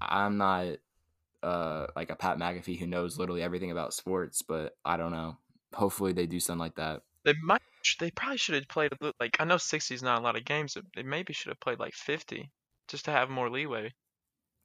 I'm 0.00 0.38
not 0.38 0.66
uh 1.42 1.86
like 1.94 2.10
a 2.10 2.16
Pat 2.16 2.38
McAfee 2.38 2.78
who 2.78 2.86
knows 2.86 3.18
literally 3.18 3.42
everything 3.42 3.70
about 3.70 3.94
sports 3.94 4.42
but 4.42 4.76
I 4.84 4.96
don't 4.96 5.12
know 5.12 5.36
hopefully 5.74 6.12
they 6.12 6.26
do 6.26 6.40
something 6.40 6.60
like 6.60 6.76
that 6.76 7.02
They 7.24 7.34
might. 7.42 7.62
They 8.00 8.10
probably 8.10 8.38
should 8.38 8.54
have 8.56 8.68
played 8.68 8.92
a 8.92 8.96
little. 9.00 9.14
Like 9.20 9.36
I 9.40 9.44
know 9.44 9.56
sixty 9.58 9.94
is 9.94 10.02
not 10.02 10.18
a 10.20 10.22
lot 10.22 10.36
of 10.36 10.44
games. 10.44 10.74
But 10.74 10.84
they 10.94 11.02
maybe 11.02 11.32
should 11.32 11.50
have 11.50 11.60
played 11.60 11.78
like 11.78 11.94
fifty, 11.94 12.50
just 12.88 13.04
to 13.06 13.10
have 13.12 13.30
more 13.30 13.50
leeway. 13.50 13.92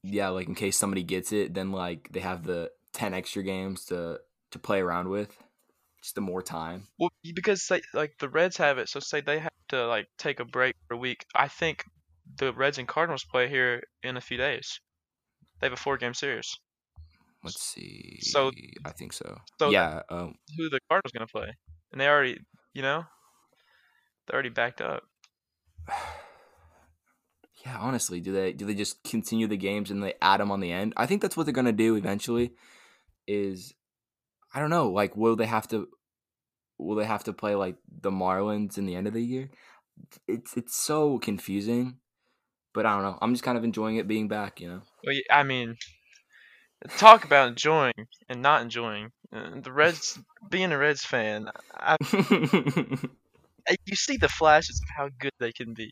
yeah, 0.03 0.29
like 0.29 0.48
in 0.48 0.55
case 0.55 0.77
somebody 0.77 1.03
gets 1.03 1.31
it, 1.31 1.53
then 1.53 1.72
like 1.72 2.10
they 2.12 2.19
have 2.19 2.43
the 2.43 2.72
ten 2.91 3.13
extra 3.13 3.43
games 3.43 3.86
to 3.86 4.19
to 4.51 4.60
play 4.60 4.81
around 4.81 5.10
with, 5.10 5.36
just 6.01 6.15
the 6.15 6.22
more 6.22 6.41
time. 6.41 6.88
Well, 6.98 7.12
because 7.34 7.63
say, 7.63 7.81
like 7.93 8.17
the 8.19 8.29
Reds 8.29 8.58
have 8.58 8.77
it, 8.77 8.89
so 8.89 9.00
say 9.00 9.22
they 9.22 9.39
have 9.39 9.51
to 9.69 9.88
like 9.88 10.08
take 10.17 10.39
a 10.39 10.46
break 10.46 10.75
for 10.88 10.96
a 10.96 10.98
week. 10.98 11.25
I 11.36 11.48
think 11.48 11.86
the 12.38 12.53
Reds 12.53 12.77
and 12.77 12.88
Cardinals 12.88 13.24
play 13.25 13.48
here 13.50 13.84
in 14.03 14.17
a 14.17 14.22
few 14.22 14.38
days. 14.38 14.79
They 15.60 15.67
have 15.67 15.74
a 15.74 15.77
four-game 15.77 16.13
series. 16.13 16.55
Let's 17.43 17.62
see. 17.62 18.19
So- 18.22 18.51
I 18.86 18.91
think 18.91 19.13
so. 19.13 19.38
so 19.60 19.69
yeah. 19.69 20.01
Um. 20.10 20.36
Who 20.57 20.69
the 20.69 20.79
Cardinals 20.89 21.12
gonna 21.13 21.27
play? 21.27 21.53
And 21.91 22.00
they 22.01 22.07
already, 22.07 22.39
you 22.74 22.81
know, 22.81 23.03
they're 24.27 24.33
already 24.36 24.50
backed 24.50 24.81
up. 24.81 25.03
Yeah. 27.65 27.77
Honestly, 27.79 28.19
do 28.19 28.33
they 28.33 28.51
do 28.51 28.65
they 28.65 28.74
just 28.74 29.01
continue 29.05 29.48
the 29.48 29.55
games 29.55 29.89
and 29.89 30.03
they 30.03 30.15
add 30.22 30.41
them 30.41 30.51
on 30.51 30.60
the 30.60 30.72
end? 30.72 30.93
I 30.98 31.05
think 31.05 31.22
that's 31.22 31.38
what 31.38 31.45
they're 31.45 31.53
gonna 31.53 31.72
do 31.72 31.95
eventually. 31.95 32.51
Is 33.25 33.74
I 34.53 34.60
don't 34.60 34.69
know. 34.69 34.89
Like, 34.91 35.15
will 35.15 35.38
they 35.38 35.45
have 35.45 35.67
to? 35.69 35.88
Will 36.77 36.95
they 36.98 37.05
have 37.05 37.24
to 37.24 37.31
play 37.31 37.55
like 37.55 37.77
the 38.01 38.12
Marlins 38.12 38.77
in 38.77 38.86
the 38.86 38.95
end 38.95 39.07
of 39.07 39.13
the 39.13 39.24
year? 39.24 39.50
It's 40.27 40.57
it's 40.57 40.75
so 40.75 41.19
confusing. 41.19 42.00
But 42.74 42.86
I 42.86 42.94
don't 42.94 43.03
know. 43.03 43.18
I'm 43.22 43.34
just 43.34 43.44
kind 43.44 43.58
of 43.58 43.63
enjoying 43.63 43.98
it 43.98 44.08
being 44.08 44.27
back. 44.27 44.60
You 44.62 44.68
know. 44.68 44.82
Well, 45.06 45.15
I 45.30 45.44
mean, 45.44 45.77
talk 46.98 47.24
about 47.25 47.50
enjoying 47.50 47.94
and 48.30 48.42
not 48.42 48.62
enjoying. 48.62 49.12
Uh, 49.32 49.60
The 49.62 49.72
Reds, 49.72 50.20
being 50.50 50.72
a 50.72 50.77
Reds 50.77 51.03
fan, 51.03 51.48
I, 51.74 51.98
you 53.86 53.96
see 53.96 54.18
the 54.18 54.30
flashes 54.30 54.82
of 54.84 54.89
how 54.96 55.10
good 55.20 55.32
they 55.39 55.51
can 55.51 55.74
be, 55.74 55.89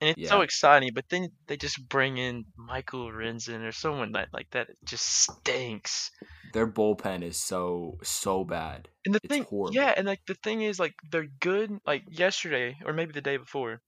and 0.00 0.10
it's 0.10 0.28
so 0.28 0.40
exciting. 0.42 0.90
But 0.94 1.04
then 1.08 1.28
they 1.46 1.56
just 1.56 1.88
bring 1.88 2.18
in 2.18 2.44
Michael 2.56 3.10
Renzen 3.10 3.66
or 3.66 3.72
someone 3.72 4.12
that 4.12 4.28
like 4.32 4.50
that. 4.50 4.68
It 4.70 4.76
just 4.84 5.06
stinks. 5.06 6.10
Their 6.52 6.66
bullpen 6.66 7.22
is 7.22 7.36
so 7.40 7.98
so 8.02 8.44
bad. 8.44 8.88
And 9.04 9.14
the 9.14 9.20
It's 9.22 9.32
thing, 9.32 9.44
horrible. 9.44 9.74
yeah, 9.74 9.94
and 9.96 10.06
like 10.06 10.20
the 10.26 10.34
thing 10.42 10.62
is, 10.62 10.78
like 10.78 10.94
they're 11.10 11.28
good. 11.40 11.78
Like 11.86 12.04
yesterday, 12.10 12.76
or 12.84 12.92
maybe 12.92 13.12
the 13.12 13.20
day 13.20 13.36
before, 13.36 13.80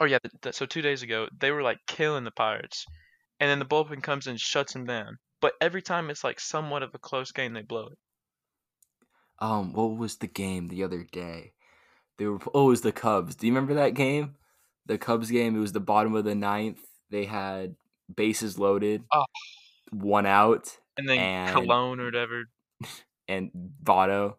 or 0.00 0.06
yeah, 0.08 0.18
th- 0.18 0.32
th- 0.42 0.54
so 0.54 0.66
two 0.66 0.82
days 0.82 1.02
ago, 1.02 1.28
they 1.38 1.50
were 1.50 1.62
like 1.62 1.78
killing 1.86 2.24
the 2.24 2.30
Pirates, 2.32 2.86
and 3.38 3.48
then 3.50 3.58
the 3.58 3.64
bullpen 3.66 4.02
comes 4.02 4.26
and 4.26 4.40
shuts 4.40 4.72
them 4.72 4.86
down. 4.86 5.18
But 5.40 5.52
every 5.60 5.82
time 5.82 6.10
it's 6.10 6.24
like 6.24 6.40
somewhat 6.40 6.82
of 6.82 6.94
a 6.94 6.98
close 6.98 7.32
game, 7.32 7.52
they 7.52 7.62
blow 7.62 7.86
it. 7.88 7.98
Um, 9.38 9.72
what 9.72 9.96
was 9.96 10.16
the 10.16 10.26
game 10.26 10.68
the 10.68 10.84
other 10.84 11.04
day? 11.10 11.52
They 12.18 12.26
were 12.26 12.38
oh, 12.54 12.66
it 12.66 12.70
was 12.70 12.80
the 12.82 12.92
Cubs. 12.92 13.36
Do 13.36 13.46
you 13.46 13.52
remember 13.52 13.74
that 13.74 13.94
game? 13.94 14.34
The 14.86 14.98
Cubs 14.98 15.30
game. 15.30 15.56
It 15.56 15.60
was 15.60 15.72
the 15.72 15.80
bottom 15.80 16.14
of 16.14 16.24
the 16.24 16.34
ninth. 16.34 16.80
They 17.10 17.24
had 17.24 17.74
bases 18.14 18.58
loaded, 18.58 19.02
Oh. 19.14 19.24
one 19.90 20.26
out, 20.26 20.76
And 20.96 21.08
then 21.08 21.18
And- 21.18 21.52
Cologne 21.54 22.00
or 22.00 22.04
whatever. 22.06 22.44
and 23.28 23.50
Votto. 23.82 24.34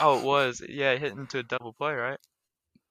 Oh, 0.00 0.18
it 0.18 0.24
was. 0.26 0.62
Yeah, 0.68 0.96
hit 0.96 1.12
into 1.12 1.38
a 1.38 1.42
double 1.42 1.72
play, 1.72 1.94
right? 1.94 2.18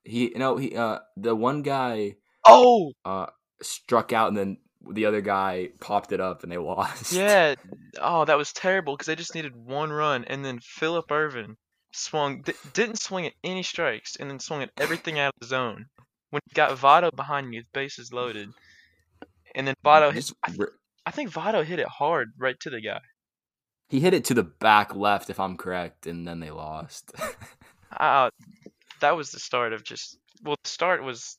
He 0.04 0.32
no 0.36 0.58
he 0.58 0.76
uh 0.76 1.00
the 1.18 1.36
one 1.36 1.62
guy 1.62 2.16
Oh, 2.48 2.94
uh 3.06 3.28
struck 3.62 4.14
out 4.14 4.30
and 4.30 4.38
then 4.38 4.58
the 4.94 5.06
other 5.06 5.22
guy 5.22 5.70
popped 5.82 6.12
it 6.14 6.22
up 6.22 6.44
and 6.44 6.52
they 6.52 6.58
lost. 6.72 7.12
yeah. 7.14 7.56
Oh, 8.02 8.26
that 8.26 8.38
was 8.38 8.54
terrible 8.54 8.96
because 8.96 9.08
they 9.08 9.16
just 9.16 9.36
needed 9.36 9.56
one 9.56 9.92
run, 9.92 10.24
and 10.26 10.44
then 10.44 10.60
Phillip 10.62 11.12
Ervin 11.12 11.58
swung, 11.92 12.42
di- 12.44 12.54
didn't 12.74 12.98
swing 13.00 13.26
at 13.26 13.34
any 13.44 13.62
strikes, 13.64 14.16
and 14.16 14.30
then 14.30 14.40
swung 14.40 14.64
at 14.64 14.70
everything 14.78 15.20
out 15.20 15.34
of 15.36 15.40
the 15.42 15.48
zone. 15.48 15.86
When 16.30 16.42
he 16.48 16.54
got 16.54 16.78
Votto 16.78 17.14
behind 17.14 17.50
me 17.50 17.58
with 17.58 17.72
bases 17.74 18.14
loaded, 18.14 18.50
and 19.54 19.68
then 19.68 19.76
Votto 19.84 20.14
hit. 20.14 20.32
I, 20.46 20.54
ri- 20.58 20.68
I 21.06 21.12
think 21.12 21.30
Votto 21.32 21.66
hit 21.66 21.80
it 21.80 21.88
hard 21.88 22.30
right 22.38 22.58
to 22.62 22.70
the 22.70 22.80
guy. 22.82 23.02
he 23.90 24.00
hit 24.00 24.14
it 24.14 24.24
to 24.26 24.34
the 24.34 24.44
back 24.44 24.96
left 24.96 25.30
if 25.30 25.40
I'm 25.40 25.58
correct 25.58 26.06
and 26.08 26.26
then 26.28 26.40
they 26.40 26.52
lost. 26.52 27.12
Uh, 27.98 28.30
that 29.02 29.16
was 29.16 29.32
the 29.32 29.40
start 29.40 29.74
of 29.74 29.84
just. 29.84 30.18
Well, 30.44 30.56
the 30.64 30.70
start 30.70 31.04
was. 31.04 31.38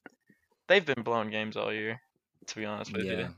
They've 0.69 0.85
been 0.85 1.03
blowing 1.03 1.31
games 1.31 1.57
all 1.57 1.73
year, 1.73 2.01
to 2.47 2.57
be 2.57 2.65
honest 2.65 2.93
with 2.93 3.05
yeah. 3.05 3.13
you. 3.13 3.29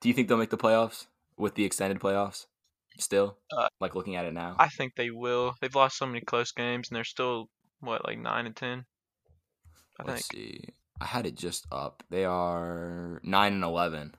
Do 0.00 0.08
you 0.08 0.14
think 0.14 0.28
they'll 0.28 0.38
make 0.38 0.50
the 0.50 0.56
playoffs 0.56 1.06
with 1.36 1.54
the 1.54 1.64
extended 1.64 2.00
playoffs? 2.00 2.46
Still, 2.98 3.36
Uh, 3.56 3.68
like 3.80 3.94
looking 3.94 4.16
at 4.16 4.24
it 4.24 4.32
now. 4.34 4.56
I 4.58 4.68
think 4.68 4.94
they 4.96 5.10
will. 5.10 5.54
They've 5.60 5.74
lost 5.74 5.98
so 5.98 6.06
many 6.06 6.20
close 6.20 6.50
games, 6.50 6.88
and 6.88 6.96
they're 6.96 7.04
still 7.04 7.48
what 7.80 8.04
like 8.04 8.18
nine 8.18 8.46
and 8.46 8.56
ten. 8.56 8.86
I 10.00 10.04
Let's 10.04 10.26
think. 10.28 10.44
see. 10.60 10.64
I 11.00 11.04
had 11.04 11.26
it 11.26 11.36
just 11.36 11.66
up. 11.70 12.02
They 12.10 12.24
are 12.24 13.20
nine 13.22 13.52
and 13.52 13.62
eleven, 13.62 14.14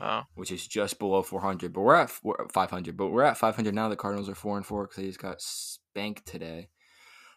Oh, 0.00 0.22
which 0.34 0.52
is 0.52 0.66
just 0.66 0.98
below 0.98 1.22
four 1.22 1.40
hundred. 1.40 1.72
But 1.72 1.80
we're 1.80 1.94
at 1.94 2.12
we're 2.22 2.42
at 2.42 2.52
five 2.52 2.70
hundred. 2.70 2.96
But 2.96 3.08
we're 3.08 3.22
at 3.22 3.38
five 3.38 3.56
hundred 3.56 3.74
now. 3.74 3.88
The 3.88 3.96
Cardinals 3.96 4.28
are 4.28 4.34
four 4.34 4.56
and 4.58 4.66
four 4.66 4.82
because 4.82 4.96
they 4.96 5.06
just 5.06 5.18
got 5.18 5.40
spanked 5.40 6.26
today. 6.26 6.68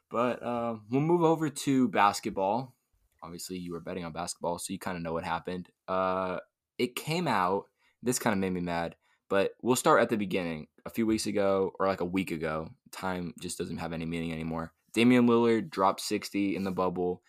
But 0.10 0.42
uh, 0.42 0.78
we'll 0.90 1.02
move 1.02 1.24
over 1.24 1.50
to 1.50 1.88
basketball. 1.90 2.74
Obviously, 3.22 3.58
you 3.58 3.74
were 3.74 3.80
betting 3.80 4.06
on 4.06 4.14
basketball, 4.14 4.60
so 4.60 4.72
you 4.72 4.80
kind 4.80 4.96
of 4.96 5.04
know 5.04 5.14
what 5.14 5.24
happened. 5.24 5.70
Uh, 5.88 6.40
it 6.78 6.96
came 6.96 7.28
out. 7.28 7.66
This 8.02 8.20
kind 8.20 8.34
of 8.34 8.40
made 8.40 8.54
me 8.54 8.62
mad. 8.62 8.96
But 9.30 9.52
we'll 9.62 9.76
start 9.76 10.02
at 10.02 10.10
the 10.10 10.18
beginning. 10.18 10.68
A 10.86 10.90
few 10.90 11.06
weeks 11.06 11.26
ago, 11.26 11.74
or 11.80 11.88
like 11.88 12.00
a 12.00 12.06
week 12.06 12.32
ago, 12.32 12.70
time 12.92 13.34
just 13.42 13.58
doesn't 13.58 13.78
have 13.78 13.92
any 13.92 14.06
meaning 14.06 14.32
anymore. 14.32 14.72
Damian 14.94 15.28
Lillard 15.28 15.70
dropped 15.70 16.00
60 16.00 16.56
in 16.56 16.64
the 16.64 16.72
bubble, 16.72 17.22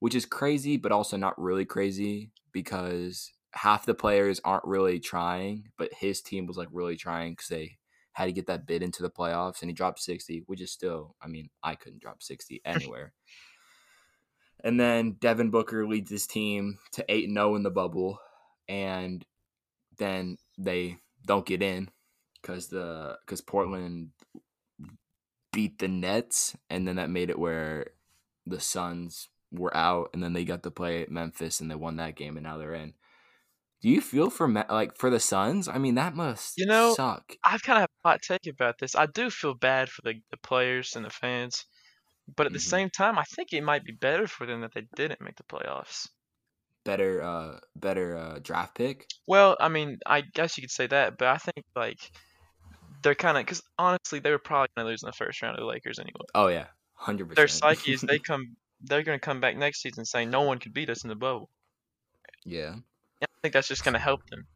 which 0.00 0.14
is 0.14 0.24
crazy, 0.24 0.78
but 0.78 0.92
also 0.92 1.16
not 1.16 1.38
really 1.38 1.66
crazy 1.66 2.32
because 2.52 3.30
half 3.52 3.84
the 3.84 3.94
players 3.94 4.40
aren't 4.44 4.64
really 4.64 4.98
trying, 4.98 5.68
but 5.76 5.92
his 5.92 6.22
team 6.22 6.46
was 6.46 6.56
like 6.56 6.68
really 6.72 6.96
trying 6.96 7.32
because 7.32 7.48
they 7.48 7.76
had 8.12 8.26
to 8.26 8.32
get 8.32 8.46
that 8.46 8.66
bid 8.66 8.82
into 8.82 9.02
the 9.02 9.10
playoffs 9.10 9.62
and 9.62 9.70
he 9.70 9.74
dropped 9.74 10.00
60, 10.00 10.44
which 10.46 10.60
is 10.60 10.70
still, 10.70 11.14
I 11.20 11.28
mean, 11.28 11.50
I 11.62 11.74
couldn't 11.74 12.00
drop 12.02 12.22
60 12.22 12.60
anywhere. 12.64 13.12
and 14.64 14.78
then 14.78 15.12
Devin 15.20 15.50
Booker 15.50 15.86
leads 15.86 16.10
his 16.10 16.26
team 16.26 16.78
to 16.92 17.04
8 17.08 17.28
0 17.30 17.54
in 17.56 17.62
the 17.62 17.70
bubble. 17.70 18.18
And 18.68 19.24
then 19.98 20.38
they 20.58 20.98
don't 21.26 21.46
get 21.46 21.62
in 21.62 21.90
because 22.40 22.68
the 22.68 23.18
because 23.24 23.40
Portland 23.40 24.10
beat 25.52 25.78
the 25.78 25.88
Nets, 25.88 26.56
and 26.70 26.86
then 26.88 26.96
that 26.96 27.10
made 27.10 27.30
it 27.30 27.38
where 27.38 27.88
the 28.46 28.60
Suns 28.60 29.28
were 29.50 29.76
out, 29.76 30.10
and 30.14 30.22
then 30.22 30.32
they 30.32 30.44
got 30.44 30.62
to 30.62 30.70
play 30.70 31.06
Memphis, 31.10 31.60
and 31.60 31.70
they 31.70 31.74
won 31.74 31.96
that 31.96 32.16
game, 32.16 32.36
and 32.36 32.44
now 32.44 32.56
they're 32.56 32.74
in. 32.74 32.94
Do 33.82 33.88
you 33.88 34.00
feel 34.00 34.30
for 34.30 34.48
Me- 34.48 34.62
like 34.70 34.96
for 34.96 35.10
the 35.10 35.20
Suns? 35.20 35.68
I 35.68 35.76
mean, 35.78 35.96
that 35.96 36.14
must 36.14 36.56
You 36.56 36.66
know, 36.66 36.94
suck. 36.94 37.36
I've 37.44 37.62
kind 37.62 37.82
of 37.82 37.88
hot 38.04 38.22
take 38.22 38.46
about 38.46 38.78
this. 38.78 38.94
I 38.94 39.06
do 39.06 39.30
feel 39.30 39.54
bad 39.54 39.90
for 39.90 40.02
the, 40.02 40.20
the 40.30 40.36
players 40.38 40.96
and 40.96 41.04
the 41.04 41.10
fans, 41.10 41.64
but 42.36 42.46
at 42.46 42.52
the 42.54 42.58
Mhm. 42.58 42.60
same 42.60 42.90
time, 42.90 43.18
I 43.18 43.24
think 43.24 43.52
it 43.52 43.62
might 43.64 43.84
be 43.84 43.92
better 43.92 44.26
for 44.28 44.46
them 44.46 44.62
that 44.62 44.74
they 44.74 44.88
didn't 44.96 45.20
make 45.22 45.36
the 45.36 45.44
playoffs. 45.44 46.08
Better, 46.84 47.20
uh, 47.22 47.58
better 47.74 48.16
uh, 48.16 48.38
draft 48.38 48.76
pick. 48.76 49.10
Well, 49.26 49.56
I 49.60 49.68
mean, 49.68 49.98
I 50.06 50.20
guess 50.22 50.56
you 50.56 50.62
could 50.62 50.70
say 50.70 50.86
that, 50.88 51.16
but 51.18 51.28
I 51.28 51.38
think 51.38 51.64
like 51.76 51.98
they're 53.02 53.14
kind 53.14 53.38
of 53.38 53.44
because 53.44 53.62
honestly, 53.78 54.20
they 54.20 54.30
were 54.30 54.38
probably 54.38 54.68
gonna 54.76 54.88
lose 54.88 55.02
in 55.02 55.08
the 55.08 55.12
first 55.12 55.42
round 55.42 55.56
of 55.56 55.62
the 55.62 55.66
Lakers 55.66 55.98
anyway. 55.98 56.26
Oh 56.34 56.48
yeah, 56.48 56.68
hundred 56.94 57.28
percent. 57.28 57.36
Their 57.36 57.46
psyche 57.46 57.92
is 57.92 58.04
they 58.04 58.18
come, 58.20 58.56
they're 58.80 59.02
gonna 59.02 59.18
come 59.18 59.38
back 59.38 59.54
next 59.54 59.82
season 59.82 60.06
saying 60.06 60.30
no 60.30 60.40
one 60.40 60.58
could 60.58 60.72
beat 60.72 60.88
us 60.88 61.04
in 61.04 61.08
the 61.10 61.14
bubble. 61.14 61.50
yeah, 62.44 62.76
And 63.22 63.28
I 63.28 63.36
think 63.40 63.54
that's 63.54 63.68
just 63.68 63.84
gonna 63.84 63.98
help 63.98 64.20
them 64.28 64.48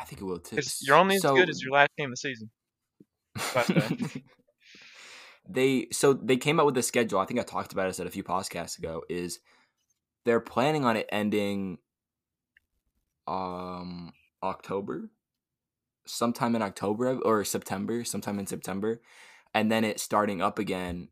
I 0.00 0.04
think 0.04 0.20
it 0.20 0.24
will 0.24 0.38
too. 0.38 0.58
you're 0.80 0.96
only 0.96 1.16
as 1.16 1.22
So- 1.22 1.34
good 1.34 1.50
as 1.50 1.62
your 1.62 1.72
last 1.72 1.90
game 1.98 2.12
of 2.12 2.12
the 2.12 2.16
season. 2.16 2.50
They 5.50 5.88
so 5.92 6.12
they 6.12 6.36
came 6.36 6.60
out 6.60 6.66
with 6.66 6.76
a 6.76 6.82
schedule. 6.82 7.18
I 7.18 7.24
think 7.24 7.40
I 7.40 7.42
talked 7.42 7.72
about 7.72 7.86
this 7.86 7.98
at 8.00 8.06
a 8.06 8.10
few 8.10 8.22
podcasts 8.22 8.78
ago. 8.78 9.02
Is 9.08 9.38
they're 10.26 10.40
planning 10.40 10.84
on 10.84 10.96
it 10.98 11.08
ending 11.10 11.78
um 13.26 14.12
October, 14.42 15.08
sometime 16.06 16.54
in 16.54 16.60
October 16.60 17.18
or 17.20 17.44
September, 17.44 18.04
sometime 18.04 18.38
in 18.38 18.46
September, 18.46 19.00
and 19.54 19.72
then 19.72 19.84
it 19.84 20.00
starting 20.00 20.42
up 20.42 20.58
again, 20.58 21.08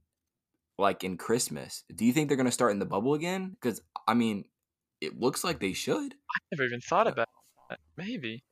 like 0.77 1.03
in 1.03 1.17
Christmas. 1.17 1.85
Do 1.95 2.05
you 2.05 2.13
think 2.13 2.29
they're 2.29 2.37
gonna 2.37 2.53
start 2.53 2.73
in 2.73 2.79
the 2.79 2.85
bubble 2.85 3.15
again? 3.15 3.57
Because 3.59 3.81
I 4.07 4.13
mean, 4.13 4.45
it 5.01 5.19
looks 5.19 5.45
like 5.45 5.61
they 5.61 5.73
should. 5.73 6.13
I 6.13 6.39
never 6.53 6.65
even 6.65 6.81
thought 6.83 7.07
about 7.07 7.29
that. 7.71 7.79
Maybe. 7.97 8.45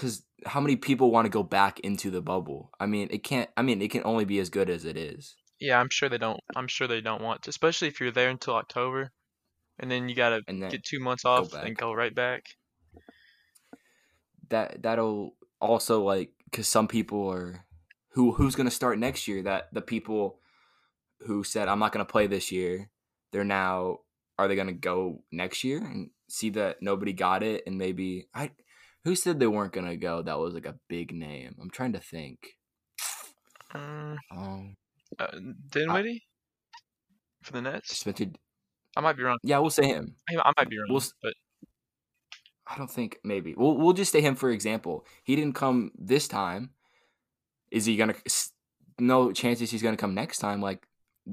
Because 0.00 0.22
how 0.46 0.60
many 0.60 0.76
people 0.76 1.10
want 1.10 1.26
to 1.26 1.30
go 1.30 1.42
back 1.42 1.78
into 1.80 2.10
the 2.10 2.22
bubble? 2.22 2.70
I 2.80 2.86
mean, 2.86 3.08
it 3.10 3.22
can't. 3.22 3.50
I 3.54 3.60
mean, 3.60 3.82
it 3.82 3.90
can 3.90 4.00
only 4.06 4.24
be 4.24 4.38
as 4.38 4.48
good 4.48 4.70
as 4.70 4.86
it 4.86 4.96
is. 4.96 5.36
Yeah, 5.60 5.78
I'm 5.78 5.90
sure 5.90 6.08
they 6.08 6.16
don't. 6.16 6.40
I'm 6.56 6.68
sure 6.68 6.88
they 6.88 7.02
don't 7.02 7.20
want 7.20 7.42
to, 7.42 7.50
especially 7.50 7.88
if 7.88 8.00
you're 8.00 8.10
there 8.10 8.30
until 8.30 8.54
October, 8.54 9.12
and 9.78 9.90
then 9.90 10.08
you 10.08 10.14
gotta 10.14 10.40
then 10.46 10.60
get 10.70 10.84
two 10.84 11.00
months 11.00 11.26
off 11.26 11.52
back. 11.52 11.66
and 11.66 11.76
go 11.76 11.92
right 11.92 12.14
back. 12.14 12.44
that 14.48 14.82
that'll 14.82 15.34
also 15.60 16.02
like 16.02 16.30
because 16.46 16.66
some 16.66 16.88
people 16.88 17.28
are 17.28 17.66
who 18.12 18.32
who's 18.32 18.56
gonna 18.56 18.70
start 18.70 18.98
next 18.98 19.28
year. 19.28 19.42
That 19.42 19.68
the 19.70 19.82
people 19.82 20.38
who 21.26 21.44
said 21.44 21.68
I'm 21.68 21.78
not 21.78 21.92
gonna 21.92 22.06
play 22.06 22.26
this 22.26 22.50
year, 22.50 22.88
they're 23.32 23.44
now 23.44 23.98
are 24.38 24.48
they 24.48 24.56
gonna 24.56 24.72
go 24.72 25.24
next 25.30 25.62
year 25.62 25.76
and 25.76 26.08
see 26.26 26.48
that 26.50 26.80
nobody 26.80 27.12
got 27.12 27.42
it 27.42 27.64
and 27.66 27.76
maybe 27.76 28.28
I 28.34 28.52
who 29.04 29.14
said 29.14 29.40
they 29.40 29.46
weren't 29.46 29.72
gonna 29.72 29.96
go? 29.96 30.22
That 30.22 30.38
was 30.38 30.54
like 30.54 30.66
a 30.66 30.78
big 30.88 31.12
name. 31.12 31.56
I'm 31.60 31.70
trying 31.70 31.92
to 31.92 32.00
think. 32.00 32.38
Um, 33.74 34.18
Um, 34.30 34.76
uh, 35.18 35.38
Dinwiddie 35.70 36.24
for 37.42 37.52
the 37.52 37.62
Nets. 37.62 37.98
Spencer. 37.98 38.26
I 38.96 39.00
might 39.00 39.16
be 39.16 39.22
wrong. 39.22 39.38
Yeah, 39.42 39.58
we'll 39.58 39.70
say 39.70 39.86
him. 39.86 40.16
I, 40.28 40.40
I 40.44 40.52
might 40.56 40.68
be 40.68 40.78
wrong, 40.78 40.88
We'll 40.90 41.02
but 41.22 41.34
I 42.66 42.76
don't 42.76 42.90
think 42.90 43.18
maybe 43.24 43.54
we'll 43.56 43.76
we'll 43.76 43.92
just 43.92 44.12
say 44.12 44.20
him 44.20 44.36
for 44.36 44.50
example. 44.50 45.06
He 45.24 45.36
didn't 45.36 45.54
come 45.54 45.92
this 45.96 46.28
time. 46.28 46.70
Is 47.70 47.84
he 47.84 47.96
gonna? 47.96 48.14
No 48.98 49.32
chances 49.32 49.70
he's 49.70 49.82
gonna 49.82 49.96
come 49.96 50.14
next 50.14 50.38
time. 50.38 50.60
Like, 50.60 50.86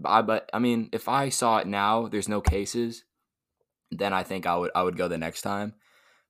I 0.05 0.21
but 0.21 0.50
I 0.53 0.59
mean, 0.59 0.89
if 0.93 1.09
I 1.09 1.29
saw 1.29 1.57
it 1.57 1.67
now, 1.67 2.07
there's 2.07 2.29
no 2.29 2.41
cases. 2.41 3.03
Then 3.91 4.13
I 4.13 4.24
think 4.24 4.45
I 4.45 4.55
would 4.55 4.71
I 4.75 4.83
would 4.83 4.97
go 4.97 5.07
the 5.07 5.17
next 5.17 5.41
time. 5.41 5.74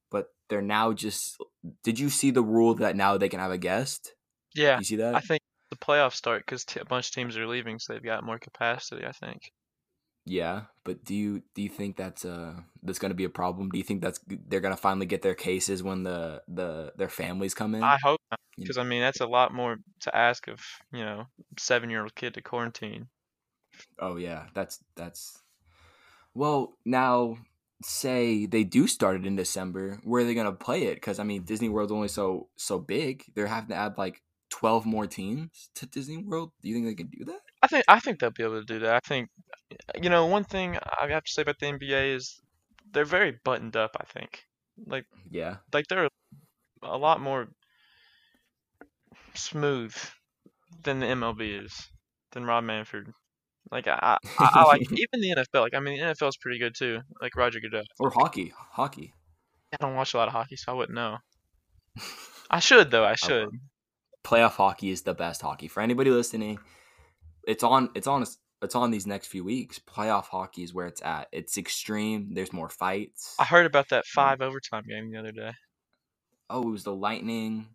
But 0.10 0.28
they're 0.50 0.62
now 0.62 0.94
just. 0.94 1.38
Did 1.84 2.00
you 2.00 2.10
see 2.10 2.32
the 2.32 2.44
rule 2.44 2.76
that 2.76 2.96
now 2.96 3.18
they 3.18 3.30
can 3.30 3.40
have 3.40 3.52
a 3.52 3.58
guest? 3.58 4.14
yeah, 4.56 4.80
You 4.80 4.86
see 4.86 4.96
that? 4.98 5.16
I 5.16 5.22
think 5.22 5.42
the 5.70 5.78
playoffs 5.78 6.14
start 6.16 6.44
because 6.46 6.66
t- 6.66 6.80
a 6.80 6.86
bunch 6.86 7.10
of 7.10 7.14
teams 7.14 7.38
are 7.38 7.48
leaving, 7.48 7.80
so 7.80 7.94
they've 7.94 8.04
got 8.04 8.24
more 8.24 8.40
capacity. 8.40 9.06
I 9.06 9.12
think. 9.12 9.52
yeah, 10.26 10.64
but 10.84 11.04
do 11.06 11.16
you 11.16 11.42
do 11.56 11.62
you 11.62 11.70
think 11.70 11.96
that's 11.96 12.26
uh 12.26 12.56
that's 12.84 13.00
gonna 13.00 13.14
be 13.14 13.24
a 13.24 13.30
problem? 13.30 13.70
Do 13.70 13.78
you 13.78 13.84
think 13.84 14.02
that's 14.02 14.20
they're 14.28 14.60
gonna 14.60 14.76
finally 14.78 15.06
get 15.06 15.22
their 15.22 15.36
cases 15.36 15.84
when 15.84 16.04
the 16.04 16.44
the 16.48 16.94
their 16.98 17.10
families 17.10 17.54
come 17.54 17.76
in? 17.76 17.84
I 17.84 17.98
hope 18.04 18.20
because 18.58 18.78
I 18.78 18.84
mean 18.84 19.02
that's 19.02 19.22
a 19.22 19.26
lot 19.28 19.54
more 19.54 19.78
to 20.02 20.16
ask 20.16 20.48
of 20.48 20.60
you 20.92 21.04
know 21.04 21.26
seven 21.58 21.90
year 21.90 22.02
old 22.02 22.16
kid 22.16 22.34
to 22.36 22.42
quarantine. 22.42 23.10
Oh 24.00 24.16
yeah, 24.18 24.48
that's 24.54 24.84
that's. 24.96 25.42
Well, 26.34 26.78
now 26.86 27.38
say 27.84 28.46
they 28.46 28.64
do 28.64 28.88
start 28.88 29.18
it 29.18 29.26
in 29.26 29.36
December, 29.36 30.00
where 30.04 30.22
are 30.22 30.26
they 30.26 30.34
gonna 30.34 30.52
play 30.52 30.84
it? 30.84 30.96
Because 30.96 31.20
I 31.20 31.24
mean, 31.24 31.44
Disney 31.44 31.70
World's 31.70 31.92
only 31.92 32.08
so 32.08 32.50
so 32.56 32.80
big. 32.80 33.24
They're 33.36 33.48
having 33.48 33.70
to 33.70 33.76
add 33.76 33.98
like 33.98 34.22
twelve 34.50 34.86
more 34.86 35.08
teams 35.08 35.70
to 35.76 35.86
Disney 35.86 36.18
World. 36.18 36.52
Do 36.62 36.70
you 36.70 36.76
think 36.76 36.88
they 36.88 36.96
can 36.96 37.08
do 37.08 37.26
that? 37.26 37.40
I 37.62 37.68
think 37.68 37.86
I 37.88 38.00
think 38.00 38.20
they'll 38.20 38.32
be 38.32 38.44
able 38.44 38.60
to 38.60 38.66
do 38.66 38.80
that. 38.80 38.96
I 38.96 39.08
think 39.08 39.30
you 40.02 40.10
know 40.10 40.26
one 40.26 40.44
thing 40.44 40.78
I 40.78 41.08
have 41.10 41.24
to 41.24 41.32
say 41.32 41.42
about 41.44 41.60
the 41.60 41.68
NBA 41.68 42.16
is 42.16 42.40
they're 42.94 43.06
very 43.06 43.38
buttoned 43.44 43.76
up. 43.76 43.96
I 44.00 44.06
think 44.06 44.44
Like 44.86 45.06
Yeah. 45.30 45.58
like 45.74 45.88
they're 45.88 46.10
a 46.84 46.98
lot 46.98 47.22
more 47.22 47.48
smooth 49.34 49.96
than 50.84 51.00
the 51.00 51.06
MLB 51.08 51.64
is 51.66 51.88
than 52.32 52.46
Rob 52.46 52.64
Manfred. 52.64 53.14
Like 53.72 53.88
I, 53.88 54.18
I, 54.40 54.50
I 54.54 54.64
like 54.66 54.82
even 54.92 55.22
the 55.22 55.36
NFL. 55.36 55.62
Like 55.62 55.74
I 55.74 55.80
mean, 55.80 56.00
the 56.00 56.06
NFL 56.06 56.30
is 56.30 56.38
pretty 56.38 56.60
good 56.60 56.76
too. 56.76 57.00
Like 57.22 57.36
Roger 57.36 57.60
Goodell. 57.60 57.84
Or 58.00 58.10
hockey. 58.10 58.54
Hockey. 58.72 59.14
I 59.74 59.78
don't 59.80 59.96
watch 59.96 60.14
a 60.14 60.18
lot 60.18 60.28
of 60.28 60.34
hockey, 60.34 60.56
so 60.56 60.72
I 60.72 60.76
wouldn't 60.76 60.96
know. 60.96 61.18
I 62.50 62.60
should 62.60 62.92
though. 62.92 63.06
I 63.06 63.16
should. 63.26 63.50
Playoff 64.24 64.54
hockey 64.54 64.90
is 64.90 65.04
the 65.04 65.14
best 65.14 65.42
hockey. 65.42 65.68
For 65.68 65.82
anybody 65.82 66.12
listening, 66.12 66.60
it's 67.48 67.64
on 67.64 67.90
it's 67.96 68.08
on 68.08 68.26
it's 68.62 68.76
on 68.76 68.92
these 68.92 69.08
next 69.08 69.28
few 69.28 69.44
weeks. 69.44 69.80
Playoff 69.80 70.26
hockey 70.26 70.64
is 70.64 70.74
where 70.74 70.88
it's 70.88 71.02
at. 71.02 71.28
It's 71.32 71.58
extreme. 71.58 72.34
There's 72.34 72.54
more 72.54 72.70
fights. 72.70 73.36
I 73.40 73.46
heard 73.46 73.66
about 73.66 73.90
that 73.90 74.06
five 74.06 74.42
overtime 74.42 74.84
game 74.88 75.12
the 75.12 75.20
other 75.20 75.32
day. 75.32 75.52
Oh, 76.50 76.64
it 76.64 76.72
was 76.72 76.84
the 76.84 76.96
Lightning. 76.96 77.68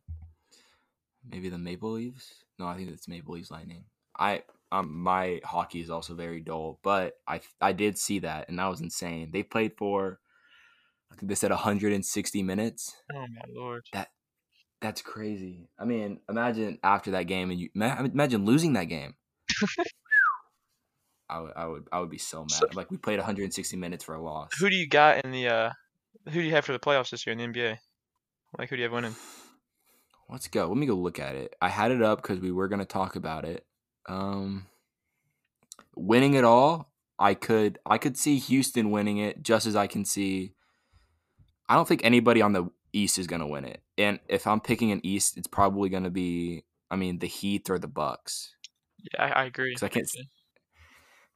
Maybe 1.29 1.49
the 1.49 1.59
Maple 1.59 1.93
Leaves. 1.93 2.35
No, 2.59 2.67
I 2.67 2.77
think 2.77 2.91
it's 2.91 3.07
Maple 3.07 3.35
Leafs 3.35 3.51
Lightning. 3.51 3.85
I 4.19 4.43
um 4.73 5.03
my 5.03 5.41
hockey 5.45 5.81
is 5.81 5.91
also 5.91 6.15
very 6.15 6.41
dull, 6.41 6.81
but 6.83 7.15
I 7.29 7.41
I 7.61 7.73
did 7.73 7.99
see 7.99 8.21
that 8.21 8.49
and 8.49 8.59
that 8.59 8.67
was 8.67 8.81
insane. 8.81 9.31
They 9.33 9.43
played 9.45 9.77
for 9.77 10.19
I 11.13 11.15
think 11.15 11.29
they 11.29 11.35
said 11.35 11.51
160 11.51 12.43
minutes. 12.43 12.97
Oh 13.15 13.27
my 13.29 13.45
lord. 13.55 13.83
That 13.93 14.09
That's 14.81 15.03
crazy. 15.03 15.69
I 15.79 15.85
mean, 15.85 16.21
imagine 16.29 16.79
after 16.83 17.13
that 17.13 17.25
game 17.25 17.51
and 17.51 17.61
you 17.61 17.69
imagine 17.75 18.45
losing 18.47 18.73
that 18.73 18.85
game. 18.85 19.15
I 21.29 21.41
would, 21.41 21.53
I 21.57 21.67
would, 21.67 21.89
I 21.93 22.01
would 22.01 22.11
be 22.11 22.19
so 22.19 22.41
mad. 22.43 22.51
So- 22.51 22.69
like 22.75 22.91
we 22.91 22.97
played 22.99 23.19
160 23.19 23.77
minutes 23.77 24.05
for 24.05 24.15
a 24.15 24.23
loss. 24.23 24.51
Who 24.59 24.69
do 24.69 24.77
you 24.77 24.89
got 24.89 25.25
in 25.25 25.31
the 25.31 25.49
uh? 25.49 25.71
Who 26.27 26.33
do 26.33 26.43
you 26.43 26.51
have 26.53 26.65
for 26.65 26.73
the 26.73 26.79
playoffs 26.79 27.11
this 27.11 27.27
year 27.27 27.33
in 27.33 27.39
the 27.39 27.45
NBA? 27.45 27.79
Like 28.59 28.69
who 28.71 28.77
do 28.77 28.81
you 28.83 28.85
have 28.85 28.93
winning? 28.93 29.17
Let's 30.29 30.49
go. 30.49 30.69
Let 30.69 30.77
me 30.77 30.87
go 30.87 30.95
look 30.95 31.19
at 31.19 31.35
it. 31.35 31.55
I 31.61 31.69
had 31.69 31.91
it 31.91 32.03
up 32.03 32.23
because 32.23 32.39
we 32.41 32.53
were 32.53 32.69
gonna 32.69 32.85
talk 32.85 33.17
about 33.17 33.45
it. 33.45 33.67
Um, 34.09 34.67
winning 35.97 36.35
it 36.35 36.45
all, 36.45 36.93
I 37.19 37.35
could, 37.35 37.79
I 37.87 37.99
could 37.99 38.17
see 38.17 38.39
Houston 38.39 38.91
winning 38.91 39.19
it 39.19 39.43
just 39.43 39.67
as 39.67 39.77
I 39.77 39.87
can 39.87 40.05
see. 40.05 40.55
I 41.69 41.75
don't 41.75 41.87
think 41.87 42.05
anybody 42.05 42.43
on 42.43 42.53
the 42.53 42.71
East 42.93 43.19
is 43.19 43.27
gonna 43.27 43.47
win 43.47 43.65
it. 43.65 43.81
And 43.97 44.19
if 44.29 44.47
I'm 44.47 44.61
picking 44.61 44.91
an 44.93 45.01
East, 45.05 45.37
it's 45.39 45.47
probably 45.49 45.89
gonna 45.89 46.11
be, 46.11 46.65
I 46.91 46.97
mean, 46.97 47.19
the 47.21 47.27
Heat 47.27 47.71
or 47.71 47.79
the 47.79 47.89
Bucks. 47.89 48.55
Yeah, 49.15 49.25
I, 49.25 49.29
I 49.43 49.45
agree. 49.45 49.75
'Cause 49.75 49.83
I 49.83 49.89
can't 49.89 50.09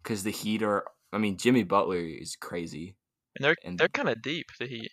because 0.03 0.23
the 0.23 0.31
Heat 0.31 0.63
are. 0.63 0.85
I 1.13 1.19
mean, 1.19 1.37
Jimmy 1.37 1.63
Butler 1.63 1.99
is 1.99 2.37
crazy. 2.37 2.97
And 3.37 3.45
they're 3.45 3.57
and- 3.65 3.79
they're 3.79 3.89
kind 3.89 4.09
of 4.09 4.21
deep. 4.23 4.47
The 4.59 4.67
Heat. 4.67 4.91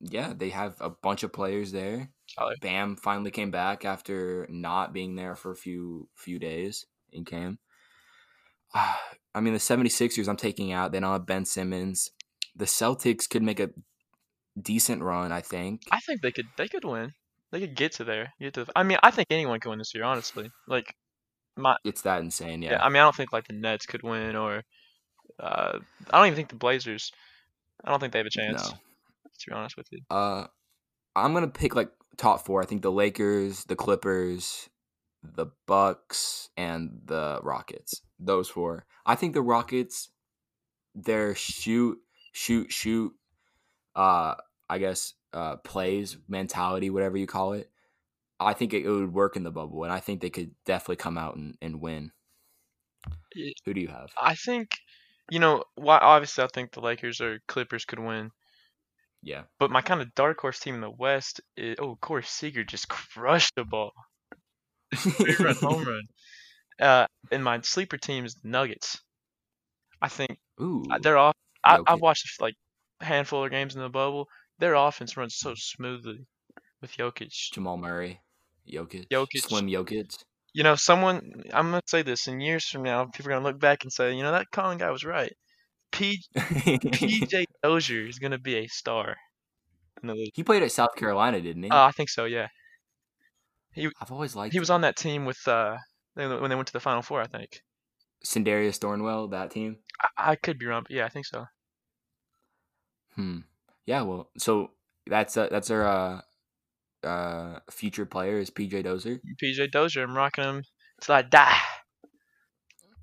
Yeah, 0.00 0.32
they 0.36 0.50
have 0.50 0.76
a 0.80 0.90
bunch 0.90 1.22
of 1.22 1.32
players 1.32 1.72
there. 1.72 2.10
Tyler. 2.36 2.54
Bam 2.60 2.96
finally 2.96 3.30
came 3.30 3.50
back 3.50 3.84
after 3.84 4.46
not 4.50 4.92
being 4.92 5.16
there 5.16 5.36
for 5.36 5.50
a 5.50 5.56
few 5.56 6.08
few 6.14 6.38
days 6.38 6.86
in 7.12 7.24
Cam. 7.24 7.58
I 8.74 9.40
mean, 9.40 9.52
the 9.52 9.60
76ers 9.60 10.28
I'm 10.28 10.36
taking 10.36 10.72
out. 10.72 10.92
They 10.92 11.00
don't 11.00 11.12
have 11.12 11.26
Ben 11.26 11.44
Simmons. 11.44 12.10
The 12.56 12.64
Celtics 12.64 13.28
could 13.28 13.42
make 13.42 13.60
a 13.60 13.70
decent 14.60 15.02
run, 15.02 15.30
I 15.30 15.40
think. 15.40 15.82
I 15.92 16.00
think 16.00 16.20
they 16.20 16.32
could 16.32 16.46
they 16.56 16.68
could 16.68 16.84
win. 16.84 17.12
They 17.52 17.60
could 17.60 17.74
get 17.74 17.92
to 17.92 18.04
there. 18.04 18.32
Get 18.40 18.54
to. 18.54 18.66
I 18.74 18.82
mean, 18.82 18.98
I 19.02 19.10
think 19.10 19.28
anyone 19.30 19.60
can 19.60 19.70
win 19.70 19.78
this 19.78 19.94
year. 19.94 20.04
Honestly, 20.04 20.50
like 20.68 20.94
my 21.56 21.76
It's 21.84 22.02
that 22.02 22.22
insane, 22.22 22.62
yeah. 22.62 22.72
yeah. 22.72 22.82
I 22.82 22.88
mean, 22.88 22.96
I 22.96 23.04
don't 23.04 23.14
think 23.14 23.32
like 23.32 23.46
the 23.46 23.54
Nets 23.54 23.86
could 23.86 24.02
win 24.02 24.36
or 24.36 24.62
uh, 25.38 25.78
I 26.10 26.18
don't 26.18 26.26
even 26.26 26.36
think 26.36 26.48
the 26.48 26.56
Blazers. 26.56 27.12
I 27.84 27.90
don't 27.90 28.00
think 28.00 28.12
they 28.12 28.18
have 28.18 28.26
a 28.26 28.30
chance. 28.30 28.70
No. 28.70 28.76
To 28.76 29.50
be 29.50 29.52
honest 29.54 29.76
with 29.76 29.86
you. 29.90 30.00
Uh, 30.10 30.46
I'm 31.16 31.32
gonna 31.32 31.48
pick 31.48 31.74
like 31.74 31.90
top 32.16 32.44
four. 32.46 32.62
I 32.62 32.66
think 32.66 32.82
the 32.82 32.92
Lakers, 32.92 33.64
the 33.64 33.76
Clippers, 33.76 34.68
the 35.22 35.46
Bucks, 35.66 36.50
and 36.56 37.00
the 37.04 37.40
Rockets. 37.42 38.02
Those 38.18 38.48
four. 38.48 38.84
I 39.06 39.14
think 39.14 39.34
the 39.34 39.42
Rockets, 39.42 40.10
their 40.94 41.34
shoot, 41.34 41.98
shoot, 42.32 42.72
shoot. 42.72 43.12
Uh, 43.94 44.34
I 44.68 44.78
guess 44.78 45.14
uh 45.32 45.56
plays 45.56 46.16
mentality, 46.28 46.90
whatever 46.90 47.16
you 47.16 47.26
call 47.26 47.52
it. 47.52 47.70
I 48.40 48.54
think 48.54 48.72
it, 48.72 48.84
it 48.84 48.90
would 48.90 49.12
work 49.12 49.36
in 49.36 49.42
the 49.42 49.50
bubble, 49.50 49.84
and 49.84 49.92
I 49.92 50.00
think 50.00 50.20
they 50.20 50.30
could 50.30 50.52
definitely 50.64 50.96
come 50.96 51.18
out 51.18 51.36
and, 51.36 51.56
and 51.60 51.80
win. 51.80 52.12
Who 53.64 53.74
do 53.74 53.80
you 53.80 53.88
have? 53.88 54.10
I 54.20 54.34
think, 54.34 54.78
you 55.30 55.38
know, 55.38 55.64
why 55.74 55.98
obviously 55.98 56.44
I 56.44 56.48
think 56.52 56.72
the 56.72 56.80
Lakers 56.80 57.20
or 57.20 57.40
Clippers 57.48 57.84
could 57.84 57.98
win. 57.98 58.30
Yeah, 59.22 59.42
But 59.58 59.70
my 59.70 59.82
kind 59.82 60.00
of 60.00 60.14
dark 60.14 60.40
horse 60.40 60.58
team 60.58 60.74
in 60.76 60.80
the 60.80 60.90
West 60.90 61.42
is 61.56 61.76
oh 61.78 61.96
Corey 62.00 62.22
Seager 62.22 62.64
just 62.64 62.88
crushed 62.88 63.54
the 63.54 63.64
ball. 63.64 63.92
Run 65.38 65.54
home 65.60 65.84
run. 65.84 66.02
Uh, 66.80 67.06
and 67.30 67.44
my 67.44 67.60
sleeper 67.60 67.98
team 67.98 68.24
is 68.24 68.36
Nuggets. 68.42 68.98
I 70.00 70.08
think 70.08 70.38
Ooh, 70.60 70.84
they're 71.02 71.18
off. 71.18 71.34
I, 71.62 71.76
Jokic. 71.76 71.84
I've 71.86 72.00
watched 72.00 72.40
like 72.40 72.54
a 73.00 73.04
handful 73.04 73.44
of 73.44 73.50
games 73.50 73.74
in 73.74 73.82
the 73.82 73.90
bubble. 73.90 74.26
Their 74.58 74.74
offense 74.74 75.16
runs 75.16 75.36
so 75.36 75.54
smoothly 75.54 76.26
with 76.80 76.96
Jokic. 76.96 77.52
Jamal 77.52 77.76
Murray, 77.76 78.20
Jokic, 78.66 79.08
Jokic. 79.08 79.42
Slim 79.42 79.66
Jokic. 79.66 80.16
You 80.54 80.64
know, 80.64 80.76
someone 80.76 81.42
I'm 81.52 81.70
gonna 81.70 81.82
say 81.86 82.00
this 82.00 82.26
in 82.26 82.40
years 82.40 82.64
from 82.64 82.84
now, 82.84 83.04
people 83.04 83.30
are 83.30 83.34
gonna 83.34 83.46
look 83.46 83.60
back 83.60 83.82
and 83.82 83.92
say, 83.92 84.14
you 84.14 84.22
know, 84.22 84.32
that 84.32 84.50
Colin 84.50 84.78
guy 84.78 84.90
was 84.90 85.04
right. 85.04 85.32
P, 85.92 86.22
PJ 86.36 87.44
Dozier 87.62 88.06
is 88.06 88.18
gonna 88.18 88.38
be 88.38 88.56
a 88.56 88.66
star. 88.68 89.16
in 90.02 90.08
the 90.08 90.14
league. 90.14 90.32
he 90.34 90.42
played 90.44 90.62
at 90.62 90.72
South 90.72 90.94
Carolina, 90.96 91.40
didn't 91.40 91.64
he? 91.64 91.70
Uh, 91.70 91.84
I 91.84 91.90
think 91.92 92.08
so. 92.08 92.24
Yeah, 92.24 92.48
I've 93.76 94.12
always 94.12 94.34
liked. 94.36 94.52
he 94.52 94.60
was 94.60 94.70
on 94.70 94.80
that 94.82 94.96
team 94.96 95.24
with 95.24 95.46
uh 95.46 95.76
when 96.14 96.48
they 96.50 96.54
went 96.56 96.66
to 96.68 96.72
the 96.72 96.80
Final 96.80 97.02
Four. 97.02 97.20
I 97.20 97.26
think. 97.26 97.62
Sindarius 98.24 98.78
Thornwell, 98.78 99.30
that 99.30 99.50
team. 99.50 99.78
I, 100.18 100.32
I 100.32 100.36
could 100.36 100.58
be 100.58 100.66
wrong, 100.66 100.82
but 100.82 100.90
yeah, 100.90 101.06
I 101.06 101.08
think 101.08 101.24
so. 101.26 101.46
Hmm. 103.14 103.38
Yeah. 103.86 104.02
Well, 104.02 104.30
so 104.38 104.70
that's 105.06 105.36
uh, 105.36 105.48
that's 105.50 105.70
our 105.70 105.86
uh, 105.86 107.06
uh, 107.06 107.58
future 107.70 108.06
player 108.06 108.38
is 108.38 108.50
PJ 108.50 108.84
Dozier. 108.84 109.20
PJ 109.42 109.70
Dozier, 109.70 110.02
I'm 110.04 110.14
rocking 110.16 110.44
him 110.44 110.62
till 111.00 111.14
I 111.14 111.22
die. 111.22 111.56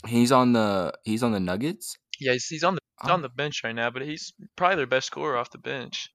He's 0.06 0.32
on 0.32 0.54
the 0.54 0.94
he's 1.04 1.24
on 1.24 1.32
the 1.32 1.40
Nuggets. 1.40 1.98
Yeah, 2.20 2.34
he's, 2.34 2.48
he's 2.48 2.64
on 2.64 2.76
the 2.76 2.82
he's 3.02 3.12
on 3.12 3.22
the 3.22 3.30
bench 3.30 3.62
right 3.64 3.76
now, 3.76 3.90
but 3.90 4.02
he's 4.02 4.34
probably 4.56 4.78
their 4.78 4.88
best 4.88 5.08
scorer 5.08 5.38
off 5.38 5.52
the 5.52 5.58
bench. 5.58 6.10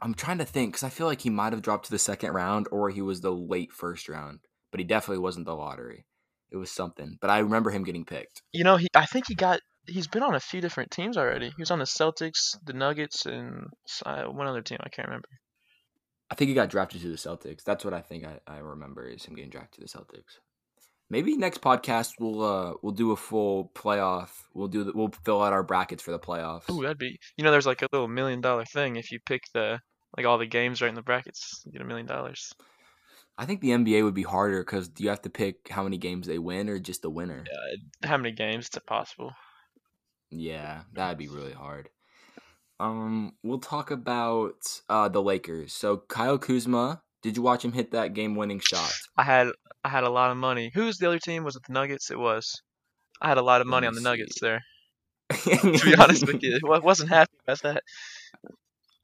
I'm 0.00 0.14
trying 0.14 0.38
to 0.38 0.44
think 0.44 0.72
because 0.72 0.82
I 0.82 0.88
feel 0.88 1.06
like 1.06 1.20
he 1.20 1.30
might 1.30 1.52
have 1.52 1.62
dropped 1.62 1.84
to 1.86 1.92
the 1.92 1.98
second 1.98 2.32
round 2.32 2.66
or 2.72 2.90
he 2.90 3.02
was 3.02 3.20
the 3.20 3.30
late 3.30 3.72
first 3.72 4.08
round, 4.08 4.40
but 4.72 4.80
he 4.80 4.84
definitely 4.84 5.22
wasn't 5.22 5.46
the 5.46 5.54
lottery. 5.54 6.06
It 6.50 6.56
was 6.56 6.72
something, 6.72 7.16
but 7.20 7.30
I 7.30 7.38
remember 7.38 7.70
him 7.70 7.84
getting 7.84 8.04
picked. 8.04 8.42
You 8.52 8.64
know, 8.64 8.76
he 8.76 8.88
I 8.94 9.06
think 9.06 9.26
he 9.28 9.34
got 9.34 9.60
he's 9.86 10.08
been 10.08 10.22
on 10.22 10.34
a 10.34 10.40
few 10.40 10.60
different 10.60 10.90
teams 10.90 11.16
already. 11.16 11.48
He 11.48 11.62
was 11.62 11.70
on 11.70 11.78
the 11.78 11.84
Celtics, 11.84 12.56
the 12.64 12.72
Nuggets, 12.72 13.26
and 13.26 13.68
uh, 14.04 14.24
one 14.24 14.46
other 14.46 14.62
team 14.62 14.78
I 14.82 14.88
can't 14.88 15.08
remember. 15.08 15.28
I 16.30 16.34
think 16.34 16.48
he 16.48 16.54
got 16.54 16.70
drafted 16.70 17.02
to 17.02 17.08
the 17.08 17.16
Celtics. 17.16 17.62
That's 17.62 17.84
what 17.84 17.94
I 17.94 18.00
think 18.00 18.24
I, 18.24 18.38
I 18.46 18.58
remember 18.58 19.06
is 19.06 19.24
him 19.24 19.34
getting 19.34 19.50
drafted 19.50 19.86
to 19.86 19.92
the 19.92 19.98
Celtics. 19.98 20.38
Maybe 21.12 21.36
next 21.36 21.60
podcast 21.60 22.14
we'll 22.18 22.42
uh 22.42 22.72
we'll 22.80 22.94
do 22.94 23.12
a 23.12 23.16
full 23.16 23.70
playoff. 23.74 24.30
We'll 24.54 24.68
do 24.68 24.82
the, 24.84 24.92
we'll 24.94 25.12
fill 25.26 25.42
out 25.42 25.52
our 25.52 25.62
brackets 25.62 26.02
for 26.02 26.10
the 26.10 26.18
playoffs. 26.18 26.70
Ooh, 26.70 26.80
that'd 26.80 26.96
be 26.96 27.18
you 27.36 27.44
know, 27.44 27.50
there's 27.50 27.66
like 27.66 27.82
a 27.82 27.88
little 27.92 28.08
million 28.08 28.40
dollar 28.40 28.64
thing 28.64 28.96
if 28.96 29.12
you 29.12 29.18
pick 29.26 29.42
the 29.52 29.78
like 30.16 30.24
all 30.24 30.38
the 30.38 30.46
games 30.46 30.80
right 30.80 30.88
in 30.88 30.94
the 30.94 31.02
brackets, 31.02 31.60
you 31.66 31.72
get 31.72 31.82
a 31.82 31.84
million 31.84 32.06
dollars. 32.06 32.54
I 33.36 33.44
think 33.44 33.60
the 33.60 33.72
NBA 33.72 34.04
would 34.04 34.14
be 34.14 34.22
harder 34.22 34.62
because 34.62 34.88
do 34.88 35.04
you 35.04 35.10
have 35.10 35.20
to 35.22 35.30
pick 35.30 35.68
how 35.68 35.82
many 35.82 35.98
games 35.98 36.26
they 36.26 36.38
win 36.38 36.70
or 36.70 36.78
just 36.78 37.02
the 37.02 37.10
winner? 37.10 37.44
How 38.02 38.16
many 38.16 38.32
games? 38.32 38.68
It's 38.68 38.78
impossible. 38.78 39.32
Yeah, 40.30 40.84
that'd 40.94 41.18
be 41.18 41.28
really 41.28 41.52
hard. 41.52 41.90
Um, 42.80 43.34
we'll 43.42 43.58
talk 43.58 43.90
about 43.90 44.80
uh 44.88 45.10
the 45.10 45.22
Lakers. 45.22 45.74
So 45.74 45.98
Kyle 46.08 46.38
Kuzma, 46.38 47.02
did 47.22 47.36
you 47.36 47.42
watch 47.42 47.64
him 47.64 47.72
hit 47.72 47.90
that 47.92 48.14
game-winning 48.14 48.60
shot? 48.60 48.92
I 49.16 49.22
had 49.22 49.48
I 49.84 49.88
had 49.88 50.04
a 50.04 50.10
lot 50.10 50.30
of 50.30 50.36
money. 50.36 50.70
Who's 50.74 50.98
the 50.98 51.08
other 51.08 51.18
team? 51.18 51.44
Was 51.44 51.56
it 51.56 51.62
the 51.66 51.72
Nuggets? 51.72 52.10
It 52.10 52.18
was. 52.18 52.62
I 53.20 53.28
had 53.28 53.38
a 53.38 53.42
lot 53.42 53.60
of 53.60 53.66
money 53.66 53.86
on 53.86 53.94
the 53.94 54.00
Nuggets 54.00 54.40
there. 54.40 54.62
To 55.32 55.80
be 55.84 55.94
honest 55.96 56.26
with 56.26 56.42
you, 56.42 56.58
I 56.72 56.78
wasn't 56.78 57.08
happy 57.08 57.32
about 57.46 57.62
that. 57.62 57.82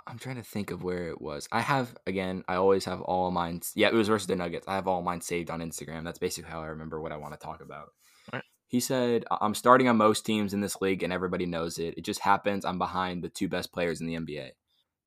I'm 0.06 0.18
trying 0.18 0.36
to 0.36 0.42
think 0.42 0.70
of 0.70 0.82
where 0.82 1.08
it 1.08 1.20
was. 1.20 1.48
I 1.52 1.60
have 1.60 1.94
again. 2.06 2.42
I 2.48 2.54
always 2.56 2.84
have 2.86 3.00
all 3.02 3.30
mine. 3.30 3.60
Yeah, 3.74 3.88
it 3.88 3.94
was 3.94 4.08
versus 4.08 4.26
the 4.26 4.36
Nuggets. 4.36 4.66
I 4.68 4.74
have 4.74 4.88
all 4.88 5.02
mine 5.02 5.20
saved 5.20 5.50
on 5.50 5.60
Instagram. 5.60 6.04
That's 6.04 6.18
basically 6.18 6.50
how 6.50 6.60
I 6.62 6.66
remember 6.68 7.00
what 7.00 7.12
I 7.12 7.16
want 7.16 7.34
to 7.34 7.38
talk 7.38 7.62
about. 7.62 7.92
Right. 8.32 8.42
He 8.66 8.80
said, 8.80 9.24
"I- 9.30 9.38
"I'm 9.42 9.54
starting 9.54 9.88
on 9.88 9.96
most 9.98 10.24
teams 10.24 10.54
in 10.54 10.60
this 10.60 10.80
league, 10.80 11.02
and 11.02 11.12
everybody 11.12 11.44
knows 11.46 11.78
it. 11.78 11.94
It 11.98 12.04
just 12.04 12.20
happens. 12.20 12.64
I'm 12.64 12.78
behind 12.78 13.22
the 13.22 13.28
two 13.28 13.48
best 13.48 13.72
players 13.72 14.00
in 14.00 14.06
the 14.06 14.14
NBA. 14.16 14.50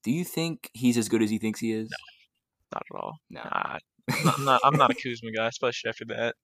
Do 0.03 0.11
you 0.11 0.23
think 0.23 0.69
he's 0.73 0.97
as 0.97 1.09
good 1.09 1.21
as 1.23 1.29
he 1.31 1.37
thinks 1.39 1.59
he 1.59 1.71
is? 1.71 1.89
Not 2.71 2.83
at 2.91 2.99
all. 2.99 3.17
No. 3.29 3.41
Nah, 3.43 3.77
I'm 4.09 4.45
not. 4.45 4.61
I'm 4.63 4.77
not 4.77 4.91
a 4.91 4.95
Kuzma 4.95 5.31
guy, 5.31 5.47
especially 5.47 5.89
after 5.89 6.05
that. 6.05 6.35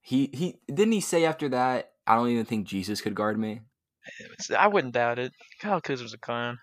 He 0.00 0.30
he 0.32 0.56
didn't 0.68 0.92
he 0.92 1.00
say 1.00 1.24
after 1.24 1.48
that? 1.50 1.92
I 2.06 2.16
don't 2.16 2.28
even 2.28 2.44
think 2.44 2.66
Jesus 2.66 3.00
could 3.00 3.14
guard 3.14 3.38
me. 3.38 3.62
I 4.56 4.68
wouldn't 4.68 4.92
doubt 4.92 5.18
it. 5.18 5.32
Kyle 5.60 5.80
Kuzma's 5.80 6.12
a 6.12 6.18
clown. 6.18 6.58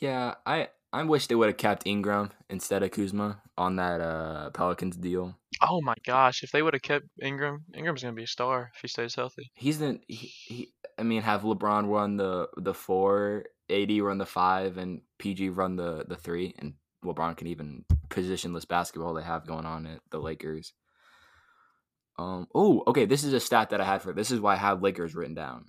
Yeah, 0.00 0.34
I 0.46 0.68
I 0.92 1.02
wish 1.02 1.26
they 1.26 1.34
would 1.34 1.48
have 1.48 1.56
kept 1.56 1.86
Ingram 1.86 2.30
instead 2.48 2.84
of 2.84 2.92
Kuzma 2.92 3.42
on 3.58 3.76
that 3.76 4.00
uh 4.00 4.50
Pelicans 4.50 4.96
deal. 4.96 5.36
Oh 5.60 5.80
my 5.82 5.94
gosh, 6.06 6.44
if 6.44 6.52
they 6.52 6.62
would 6.62 6.74
have 6.74 6.82
kept 6.82 7.06
Ingram, 7.20 7.64
Ingram's 7.74 8.02
gonna 8.02 8.14
be 8.14 8.24
a 8.24 8.28
star 8.28 8.70
if 8.74 8.80
he 8.80 8.88
stays 8.88 9.14
healthy. 9.14 9.50
He's 9.54 9.80
the 9.80 9.98
he, 10.06 10.32
he 10.46 10.72
I 10.98 11.02
mean, 11.02 11.22
have 11.22 11.42
LeBron 11.42 11.90
run 11.90 12.16
the 12.16 12.48
the 12.56 12.74
four, 12.74 13.46
AD 13.68 13.90
run 13.98 14.18
the 14.18 14.26
five, 14.26 14.78
and 14.78 15.00
PG 15.18 15.48
run 15.50 15.76
the 15.76 16.04
the 16.06 16.16
three, 16.16 16.54
and 16.58 16.74
LeBron 17.04 17.36
can 17.36 17.46
even 17.46 17.84
positionless 18.08 18.66
basketball 18.66 19.14
they 19.14 19.22
have 19.22 19.46
going 19.46 19.66
on 19.66 19.86
at 19.86 20.00
the 20.10 20.18
Lakers. 20.18 20.72
Um. 22.18 22.46
Oh, 22.54 22.82
okay. 22.86 23.06
This 23.06 23.24
is 23.24 23.32
a 23.32 23.40
stat 23.40 23.70
that 23.70 23.80
I 23.80 23.84
had 23.84 24.02
for. 24.02 24.12
This 24.12 24.30
is 24.30 24.40
why 24.40 24.54
I 24.54 24.58
have 24.58 24.82
Lakers 24.82 25.14
written 25.14 25.34
down. 25.34 25.66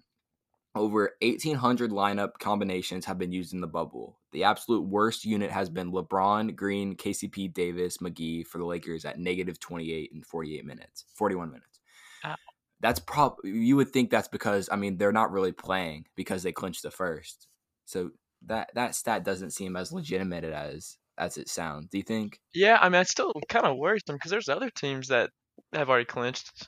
Over 0.75 1.13
1,800 1.21 1.91
lineup 1.91 2.33
combinations 2.37 3.05
have 3.05 3.17
been 3.17 3.31
used 3.31 3.53
in 3.53 3.61
the 3.61 3.67
bubble. 3.67 4.19
The 4.33 4.43
absolute 4.43 4.81
worst 4.81 5.23
unit 5.23 5.49
has 5.49 5.69
been 5.69 5.93
LeBron, 5.93 6.53
Green, 6.53 6.97
KCP, 6.97 7.53
Davis, 7.53 7.99
McGee 7.99 8.45
for 8.45 8.57
the 8.57 8.65
Lakers 8.65 9.05
at 9.05 9.17
negative 9.17 9.57
28 9.57 10.11
and 10.13 10.25
48 10.25 10.65
minutes, 10.65 11.05
41 11.15 11.49
minutes. 11.49 11.79
Ow. 12.25 12.35
That's 12.81 12.99
prob. 12.99 13.37
You 13.45 13.77
would 13.77 13.89
think 13.89 14.09
that's 14.09 14.27
because 14.27 14.67
I 14.71 14.75
mean 14.75 14.97
they're 14.97 15.13
not 15.13 15.31
really 15.31 15.53
playing 15.53 16.07
because 16.15 16.43
they 16.43 16.51
clinched 16.51 16.83
the 16.83 16.91
first. 16.91 17.47
So 17.85 18.11
that 18.45 18.71
that 18.75 18.95
stat 18.95 19.23
doesn't 19.23 19.51
seem 19.51 19.75
as 19.75 19.91
legitimate 19.91 20.43
as 20.43 20.97
as 21.17 21.37
it 21.37 21.49
sounds. 21.49 21.87
Do 21.87 21.97
you 21.97 22.03
think? 22.03 22.39
Yeah, 22.53 22.77
I 22.81 22.89
mean, 22.89 23.01
it's 23.01 23.11
still 23.11 23.33
kind 23.49 23.65
of 23.65 23.77
worrisome 23.77 24.15
because 24.15 24.31
there's 24.31 24.49
other 24.49 24.69
teams 24.69 25.07
that 25.07 25.29
have 25.73 25.89
already 25.89 26.05
clinched, 26.05 26.67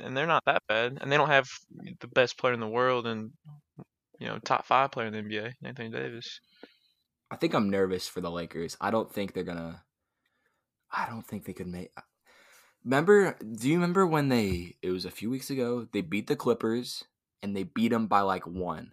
and 0.00 0.16
they're 0.16 0.26
not 0.26 0.44
that 0.46 0.62
bad, 0.68 0.98
and 1.00 1.10
they 1.10 1.16
don't 1.16 1.28
have 1.28 1.48
the 2.00 2.08
best 2.08 2.38
player 2.38 2.54
in 2.54 2.60
the 2.60 2.68
world 2.68 3.06
and 3.06 3.30
you 4.18 4.26
know 4.26 4.38
top 4.44 4.66
five 4.66 4.90
player 4.90 5.06
in 5.08 5.12
the 5.12 5.22
NBA, 5.22 5.52
Anthony 5.62 5.90
Davis. 5.90 6.40
I 7.30 7.36
think 7.36 7.54
I'm 7.54 7.70
nervous 7.70 8.06
for 8.06 8.20
the 8.20 8.30
Lakers. 8.30 8.76
I 8.80 8.90
don't 8.90 9.12
think 9.12 9.32
they're 9.32 9.42
gonna. 9.42 9.82
I 10.90 11.06
don't 11.08 11.26
think 11.26 11.44
they 11.44 11.54
could 11.54 11.66
make. 11.66 11.90
Remember? 12.84 13.36
Do 13.40 13.68
you 13.68 13.74
remember 13.74 14.06
when 14.06 14.28
they? 14.28 14.76
It 14.82 14.90
was 14.90 15.04
a 15.04 15.10
few 15.10 15.30
weeks 15.30 15.50
ago. 15.50 15.86
They 15.92 16.02
beat 16.02 16.26
the 16.26 16.36
Clippers 16.36 17.04
and 17.42 17.56
they 17.56 17.64
beat 17.64 17.88
them 17.88 18.06
by 18.06 18.20
like 18.20 18.46
one 18.46 18.92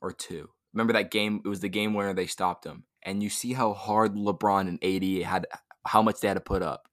or 0.00 0.12
two. 0.12 0.48
Remember 0.72 0.92
that 0.92 1.10
game? 1.10 1.40
It 1.44 1.48
was 1.48 1.60
the 1.60 1.68
game 1.68 1.94
where 1.94 2.12
they 2.12 2.26
stopped 2.26 2.64
them, 2.64 2.84
and 3.06 3.22
you 3.22 3.30
see 3.30 3.54
how 3.54 3.72
hard 3.72 4.14
LeBron 4.14 4.68
and 4.68 4.82
AD 4.84 5.24
had, 5.26 5.46
how 5.86 6.02
much 6.02 6.20
they 6.20 6.28
had 6.28 6.34
to 6.34 6.40
put 6.40 6.60
up. 6.62 6.88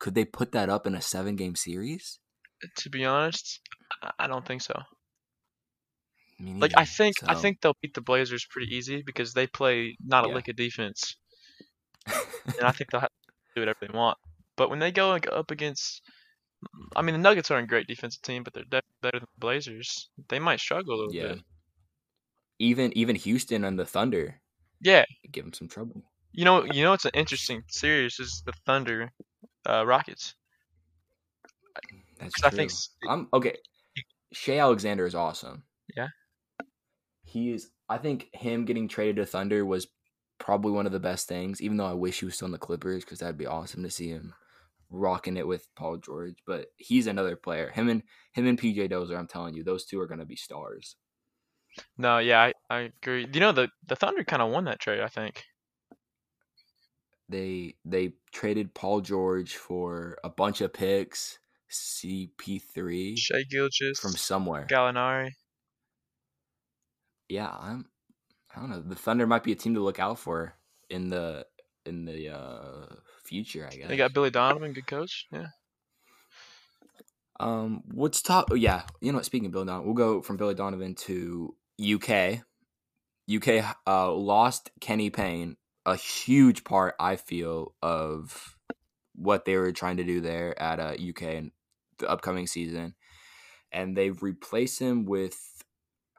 Could 0.00 0.14
they 0.16 0.24
put 0.24 0.52
that 0.52 0.68
up 0.68 0.86
in 0.86 0.94
a 0.94 1.00
seven 1.00 1.36
game 1.36 1.54
series? 1.54 2.18
To 2.78 2.90
be 2.90 3.04
honest, 3.04 3.60
I- 4.18 4.26
don't 4.26 4.44
think 4.46 4.62
so. 4.62 4.74
Me 6.40 6.54
Like 6.54 6.72
I 6.76 6.80
neither. 6.80 6.90
think 6.90 7.14
I 7.28 7.34
think 7.34 7.60
they'll 7.60 7.76
beat 7.80 7.94
the 7.94 8.00
Blazers 8.00 8.44
pretty 8.50 8.74
easy 8.74 9.02
because 9.06 9.34
they 9.34 9.46
play 9.46 9.96
not 10.04 10.24
a 10.24 10.28
Yeah. 10.28 10.34
lick 10.34 10.48
of 10.48 10.56
defense, 10.56 11.16
and 12.06 12.62
I 12.66 12.72
think 12.72 12.90
they'll 12.90 13.00
have 13.02 13.10
to 13.10 13.32
do 13.54 13.60
whatever 13.60 13.78
they 13.82 13.96
want. 13.96 14.18
But 14.56 14.68
when 14.68 14.78
they 14.80 14.90
go 14.90 15.16
go 15.20 15.30
up 15.30 15.50
against, 15.52 16.02
I 16.96 17.02
mean, 17.02 17.14
the 17.14 17.20
Nuggets 17.20 17.50
aren't 17.52 17.64
a 17.64 17.68
great 17.68 17.86
defensive 17.86 18.22
team, 18.22 18.42
but 18.42 18.52
they're 18.52 18.64
definitely 18.64 18.98
better 19.00 19.18
than 19.20 19.28
the 19.34 19.40
Blazers. 19.40 20.08
They 20.28 20.40
might 20.40 20.58
struggle 20.60 20.94
a 20.94 20.98
little 20.98 21.14
yeah. 21.14 21.34
bit. 21.34 21.38
Even 22.58 22.96
even 22.98 23.14
Houston 23.16 23.62
and 23.64 23.78
the 23.78 23.86
Thunder 23.86 24.40
Yeah, 24.84 25.04
give 25.32 25.44
them 25.44 25.52
some 25.54 25.66
trouble. 25.68 26.02
you 26.32 26.44
know, 26.44 26.64
you 26.64 26.84
know, 26.84 26.92
it's 26.92 27.06
an 27.06 27.12
interesting 27.14 27.64
series 27.68 28.20
is 28.20 28.42
the 28.44 28.52
Thunder, 28.66 29.10
uh, 29.66 29.84
Rockets. 29.86 30.34
That's 32.20 32.34
true. 32.34 32.46
I 32.46 32.50
think 32.50 32.70
I'm 33.08 33.28
okay. 33.32 33.56
Shai 34.32 34.58
Alexander 34.58 35.06
is 35.06 35.14
awesome. 35.14 35.64
Yeah. 35.96 36.08
He 37.24 37.52
is. 37.52 37.70
I 37.88 37.98
think 37.98 38.28
him 38.32 38.64
getting 38.64 38.86
traded 38.88 39.16
to 39.16 39.26
Thunder 39.26 39.64
was 39.64 39.88
probably 40.38 40.72
one 40.72 40.86
of 40.86 40.92
the 40.92 41.00
best 41.00 41.28
things. 41.28 41.62
Even 41.62 41.78
though 41.78 41.86
I 41.86 41.94
wish 41.94 42.20
he 42.20 42.26
was 42.26 42.34
still 42.34 42.46
in 42.46 42.52
the 42.52 42.58
Clippers 42.58 43.04
because 43.04 43.20
that'd 43.20 43.38
be 43.38 43.46
awesome 43.46 43.82
to 43.82 43.90
see 43.90 44.08
him 44.08 44.34
rocking 44.90 45.36
it 45.36 45.46
with 45.46 45.66
Paul 45.76 45.96
George. 45.96 46.36
But 46.46 46.66
he's 46.76 47.06
another 47.06 47.36
player. 47.36 47.70
Him 47.70 47.88
and 47.88 48.02
him 48.32 48.46
and 48.46 48.60
PJ 48.60 48.90
Dozier. 48.90 49.16
I'm 49.16 49.26
telling 49.28 49.54
you, 49.54 49.64
those 49.64 49.84
two 49.86 50.00
are 50.00 50.06
gonna 50.06 50.26
be 50.26 50.36
stars. 50.36 50.96
No, 51.98 52.18
yeah, 52.18 52.40
I, 52.40 52.52
I 52.70 52.78
agree. 53.02 53.26
You 53.32 53.40
know, 53.40 53.52
the 53.52 53.68
the 53.86 53.96
Thunder 53.96 54.24
kind 54.24 54.42
of 54.42 54.50
won 54.50 54.64
that 54.64 54.80
trade, 54.80 55.00
I 55.00 55.08
think. 55.08 55.44
They 57.28 57.74
they 57.84 58.12
traded 58.32 58.74
Paul 58.74 59.00
George 59.00 59.56
for 59.56 60.18
a 60.22 60.28
bunch 60.28 60.60
of 60.60 60.72
picks, 60.72 61.38
CP3 61.70 63.18
Shai 63.18 63.42
Gilgeous, 63.50 63.98
from 63.98 64.12
somewhere. 64.12 64.66
Gallinari. 64.70 65.30
yeah, 67.28 67.48
I'm. 67.48 67.86
I 68.54 68.60
don't 68.60 68.70
know. 68.70 68.80
The 68.80 68.94
Thunder 68.94 69.26
might 69.26 69.42
be 69.42 69.52
a 69.52 69.56
team 69.56 69.74
to 69.74 69.80
look 69.80 69.98
out 69.98 70.18
for 70.18 70.54
in 70.90 71.10
the 71.10 71.46
in 71.86 72.04
the 72.04 72.28
uh, 72.28 72.94
future. 73.24 73.68
I 73.70 73.76
guess. 73.76 73.88
They 73.88 73.96
got 73.96 74.12
Billy 74.12 74.30
Donovan, 74.30 74.72
good 74.72 74.86
coach. 74.86 75.26
Yeah. 75.32 75.46
Um, 77.40 77.82
what's 77.92 78.22
top? 78.22 78.48
Oh, 78.52 78.54
yeah, 78.54 78.82
you 79.00 79.10
know 79.10 79.18
what? 79.18 79.24
Speaking 79.24 79.46
of 79.46 79.52
Billy 79.52 79.66
Donovan, 79.66 79.86
we'll 79.86 79.94
go 79.94 80.22
from 80.22 80.36
Billy 80.36 80.54
Donovan 80.54 80.94
to 80.94 81.54
UK. 81.80 82.40
UK 83.32 83.76
uh, 83.86 84.12
lost 84.12 84.70
Kenny 84.80 85.10
Payne, 85.10 85.56
a 85.86 85.96
huge 85.96 86.64
part 86.64 86.94
I 87.00 87.16
feel 87.16 87.74
of 87.82 88.56
what 89.14 89.44
they 89.44 89.56
were 89.56 89.72
trying 89.72 89.96
to 89.96 90.04
do 90.04 90.20
there 90.20 90.60
at 90.60 90.80
uh, 90.80 90.94
UK 90.94 91.22
in 91.22 91.52
the 91.98 92.08
upcoming 92.08 92.46
season, 92.46 92.94
and 93.72 93.96
they've 93.96 94.22
replaced 94.22 94.78
him 94.78 95.04
with 95.04 95.38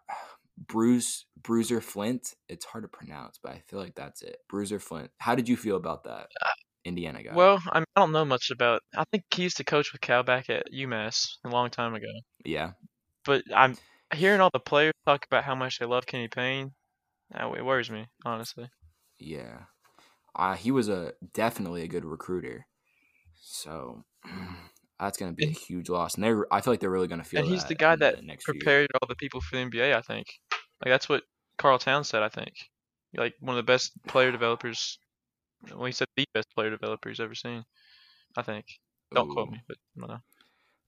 Bruce 0.57 1.25
Bruiser 1.41 1.81
Flint. 1.81 2.33
It's 2.49 2.65
hard 2.65 2.83
to 2.83 2.87
pronounce, 2.87 3.39
but 3.41 3.51
I 3.51 3.61
feel 3.67 3.79
like 3.79 3.95
that's 3.95 4.21
it. 4.21 4.37
Bruiser 4.49 4.79
Flint. 4.79 5.11
How 5.19 5.35
did 5.35 5.47
you 5.47 5.57
feel 5.57 5.75
about 5.75 6.05
that, 6.05 6.29
Indiana 6.85 7.21
guy? 7.21 7.35
Well, 7.35 7.61
I, 7.71 7.79
mean, 7.79 7.85
I 7.95 8.01
don't 8.01 8.11
know 8.11 8.25
much 8.25 8.49
about. 8.49 8.81
I 8.97 9.03
think 9.11 9.25
he 9.33 9.43
used 9.43 9.57
to 9.57 9.63
coach 9.63 9.91
with 9.91 10.01
Cal 10.01 10.23
back 10.23 10.49
at 10.49 10.71
UMass 10.73 11.27
a 11.45 11.49
long 11.49 11.69
time 11.69 11.93
ago. 11.93 12.07
yeah, 12.43 12.71
But 13.25 13.43
I'm 13.53 13.75
hearing 14.15 14.41
all 14.41 14.49
the 14.51 14.59
players 14.59 14.93
talk 15.05 15.25
about 15.25 15.43
how 15.43 15.55
much 15.55 15.79
they 15.79 15.85
love 15.85 16.05
Kenny 16.05 16.27
Payne. 16.27 16.73
That 17.31 17.51
it 17.57 17.65
worries 17.65 17.89
me, 17.89 18.07
honestly. 18.25 18.69
Yeah. 19.19 19.63
Uh, 20.35 20.55
he 20.55 20.71
was 20.71 20.89
a 20.89 21.13
definitely 21.33 21.83
a 21.83 21.87
good 21.87 22.05
recruiter. 22.05 22.67
So 23.41 24.03
that's 24.99 25.17
gonna 25.17 25.33
be 25.33 25.47
a 25.47 25.51
huge 25.51 25.89
loss. 25.89 26.15
And 26.15 26.23
they're 26.23 26.45
I 26.51 26.61
feel 26.61 26.73
like 26.73 26.79
they're 26.79 26.89
really 26.89 27.07
gonna 27.07 27.23
feel 27.23 27.41
And 27.41 27.49
he's 27.49 27.65
the 27.65 27.75
guy 27.75 27.95
that 27.95 28.17
the 28.17 28.21
next 28.21 28.45
few 28.45 28.53
years. 28.53 28.63
Prepared 28.63 28.89
all 29.01 29.07
the 29.07 29.15
people 29.15 29.41
for 29.41 29.55
the 29.55 29.63
NBA. 29.63 29.95
I 29.95 30.01
think. 30.01 30.27
Like 30.83 30.91
that's 30.91 31.07
what 31.07 31.23
Karl 31.57 31.79
Towns 31.79 32.09
said. 32.09 32.21
I 32.21 32.29
think. 32.29 32.53
Like 33.15 33.33
one 33.39 33.57
of 33.57 33.65
the 33.65 33.71
best 33.71 33.91
player 34.07 34.31
developers. 34.33 34.99
Well, 35.73 35.85
he 35.85 35.93
said 35.93 36.07
the 36.15 36.25
best 36.33 36.47
player 36.53 36.69
developer 36.69 37.09
he's 37.09 37.19
ever 37.19 37.35
seen. 37.35 37.63
I 38.37 38.41
think. 38.41 38.65
Don't 39.13 39.29
quote 39.29 39.49
me, 39.49 39.61
but 39.67 39.77
I 39.97 39.99
don't 40.01 40.09
know. 40.09 40.19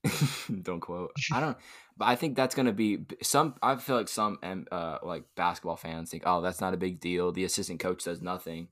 don't 0.62 0.80
quote. 0.80 1.10
I 1.32 1.40
don't 1.40 1.56
but 1.96 2.06
I 2.06 2.14
think 2.16 2.36
that's 2.36 2.54
gonna 2.54 2.72
be 2.72 3.04
some 3.22 3.54
I 3.62 3.76
feel 3.76 3.96
like 3.96 4.08
some 4.08 4.38
uh 4.70 4.98
like 5.02 5.24
basketball 5.36 5.76
fans 5.76 6.10
think, 6.10 6.22
oh, 6.26 6.40
that's 6.40 6.60
not 6.60 6.74
a 6.74 6.76
big 6.78 7.00
deal. 7.00 7.32
The 7.32 7.44
assistant 7.44 7.80
coach 7.80 8.04
does 8.04 8.22
nothing. 8.22 8.68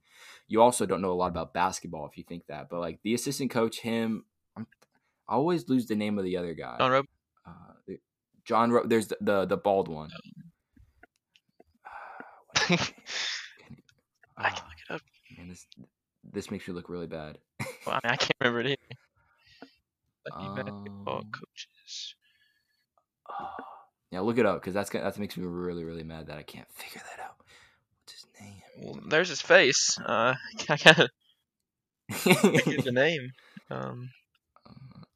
You 0.48 0.62
also 0.62 0.86
don't 0.86 1.02
know 1.02 1.10
a 1.12 1.14
lot 1.14 1.28
about 1.30 1.52
basketball 1.52 2.06
if 2.06 2.16
you 2.16 2.24
think 2.24 2.46
that. 2.46 2.68
But 2.70 2.80
like 2.80 3.00
the 3.02 3.14
assistant 3.14 3.50
coach, 3.50 3.80
him 3.80 4.24
I'm, 4.56 4.66
I 5.28 5.34
always 5.34 5.68
lose 5.68 5.86
the 5.86 5.96
name 5.96 6.18
of 6.18 6.24
the 6.24 6.36
other 6.36 6.54
guy. 6.54 6.76
John 6.78 6.90
Rob. 6.92 7.06
uh, 7.46 7.92
John. 8.44 8.70
Ro- 8.70 8.86
there's 8.86 9.08
the, 9.08 9.16
the 9.20 9.44
the 9.46 9.56
bald 9.56 9.88
one. 9.88 10.10
I 12.56 12.78
Ah, 14.38 14.50
can 14.50 14.64
look 14.68 14.78
it 14.88 14.94
up. 14.94 15.00
man, 15.36 15.48
this 15.48 15.66
this 16.32 16.50
makes 16.50 16.68
me 16.68 16.74
look 16.74 16.88
really 16.88 17.06
bad. 17.06 17.38
Well, 17.86 17.98
I 18.02 18.06
mean, 18.06 18.12
I 18.12 18.16
can't 18.16 18.32
remember 18.40 18.60
it 18.60 18.66
either. 18.66 18.98
Um, 20.32 21.30
coaches. 21.32 22.14
yeah, 24.10 24.20
look 24.20 24.38
it 24.38 24.46
up 24.46 24.60
because 24.60 24.74
that's 24.74 24.90
that 24.90 25.18
makes 25.18 25.36
me 25.36 25.44
really 25.44 25.84
really 25.84 26.04
mad 26.04 26.26
that 26.28 26.38
I 26.38 26.42
can't 26.42 26.70
figure 26.72 27.02
that 27.10 27.22
out. 27.24 27.36
What's 28.00 28.12
his 28.12 28.26
name? 28.40 28.62
Well, 28.78 29.00
there's 29.08 29.28
his 29.28 29.42
face. 29.42 29.98
Uh, 29.98 30.34
I 30.68 30.76
gotta 30.76 31.10
get 32.24 32.84
the 32.84 32.92
name. 32.94 33.32
Um, 33.70 34.10
Uh, 34.66 34.72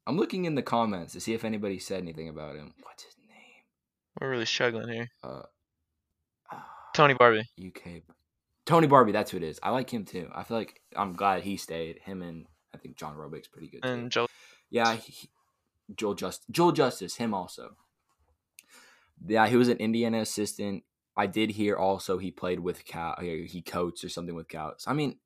I'm 0.06 0.16
looking 0.16 0.44
in 0.44 0.54
the 0.54 0.62
comments 0.62 1.12
to 1.12 1.20
see 1.20 1.34
if 1.34 1.44
anybody 1.44 1.78
said 1.78 2.02
anything 2.02 2.28
about 2.28 2.56
him. 2.56 2.72
What's 2.82 3.04
his 3.04 3.14
name? 3.28 3.64
we're 4.20 4.30
really 4.30 4.46
struggling 4.46 4.88
here. 4.88 5.08
Uh, 5.22 5.42
ah, 6.52 6.66
Tony 6.94 7.14
Barbee. 7.14 7.44
UK. 7.64 8.02
Tony 8.66 8.86
Barbee, 8.86 9.12
that's 9.12 9.30
who 9.30 9.36
it 9.36 9.42
is. 9.42 9.58
I 9.62 9.70
like 9.70 9.90
him 9.92 10.04
too. 10.04 10.28
I 10.34 10.44
feel 10.44 10.56
like 10.56 10.80
I'm 10.96 11.14
glad 11.14 11.42
he 11.42 11.56
stayed. 11.56 11.98
Him 12.04 12.22
and 12.22 12.46
I 12.74 12.78
think 12.78 12.96
John 12.96 13.16
Robic's 13.16 13.48
pretty 13.48 13.68
good 13.68 13.82
too. 13.82 13.88
And 13.88 14.10
Joel. 14.10 14.28
Yeah, 14.70 14.94
he, 14.94 15.28
Joel 15.94 16.14
Just 16.14 16.44
Joel 16.50 16.72
Justus, 16.72 17.16
him 17.16 17.34
also. 17.34 17.76
Yeah, 19.26 19.46
he 19.46 19.56
was 19.56 19.68
an 19.68 19.78
Indiana 19.78 20.20
assistant. 20.20 20.84
I 21.16 21.26
did 21.26 21.50
hear 21.50 21.76
also 21.76 22.18
he 22.18 22.30
played 22.30 22.60
with 22.60 22.84
Cal. 22.84 23.16
He 23.20 23.46
he 23.46 23.62
coached 23.62 24.04
or 24.04 24.08
something 24.08 24.34
with 24.34 24.48
Cal. 24.48 24.74
So, 24.78 24.90
I 24.90 24.94
mean, 24.94 25.18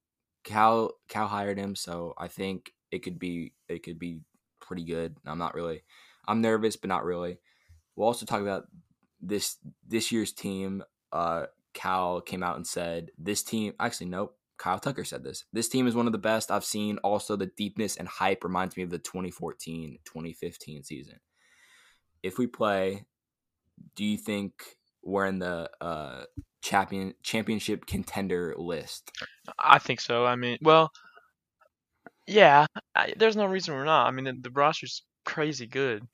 Cal 0.43 0.93
Cal 1.09 1.29
hired 1.29 1.59
him, 1.59 1.77
so 1.77 2.15
I 2.19 2.29
think 2.29 2.73
it 2.91 3.03
could 3.03 3.19
be 3.19 3.53
it 3.69 3.83
could 3.83 3.99
be 3.99 4.21
pretty 4.61 4.85
good. 4.85 5.17
I'm 5.27 5.39
not 5.39 5.55
really. 5.55 5.83
I'm 6.27 6.41
nervous, 6.41 6.77
but 6.77 6.89
not 6.89 7.05
really. 7.05 7.39
We'll 7.95 8.09
also 8.09 8.27
talk 8.27 8.41
about 8.41 8.65
this 9.21 9.57
this 9.87 10.11
year's 10.11 10.33
team. 10.33 10.83
Uh, 11.13 11.47
Cal 11.75 12.21
came 12.21 12.43
out 12.43 12.57
and 12.57 12.67
said 12.67 13.11
this 13.19 13.43
team. 13.43 13.75
Actually, 13.79 14.07
nope. 14.07 14.37
Kyle 14.65 14.79
Tucker 14.79 15.05
said 15.05 15.23
this. 15.23 15.45
This 15.53 15.69
team 15.69 15.87
is 15.87 15.95
one 15.95 16.07
of 16.07 16.13
the 16.13 16.19
best 16.19 16.51
I've 16.51 16.65
seen. 16.65 16.97
Also, 17.05 17.37
the 17.37 17.51
deepness 17.55 17.99
and 17.99 18.09
hype 18.09 18.43
reminds 18.43 18.79
me 18.79 18.83
of 18.83 18.89
the 18.89 18.97
2014 18.97 19.99
2015 20.07 20.83
season. 20.83 21.21
If 22.23 22.39
we 22.39 22.47
play, 22.47 23.05
do 23.95 24.07
you 24.07 24.17
think 24.17 24.63
we're 25.03 25.27
in 25.27 25.39
the 25.39 25.69
uh, 25.83 26.25
champion 26.63 27.13
championship 27.23 27.85
contender 27.85 28.55
list? 28.57 29.13
I 29.59 29.79
think 29.79 30.01
so. 30.01 30.25
I 30.25 30.35
mean, 30.35 30.57
well, 30.63 30.91
yeah. 32.27 32.65
I, 32.97 33.13
there's 33.19 33.37
no 33.37 33.45
reason 33.45 33.75
we're 33.75 33.85
not. 33.85 34.07
I 34.07 34.13
mean, 34.13 34.25
the, 34.25 34.33
the 34.41 34.51
roster's 34.51 35.03
crazy 35.27 35.67
good. 35.67 36.05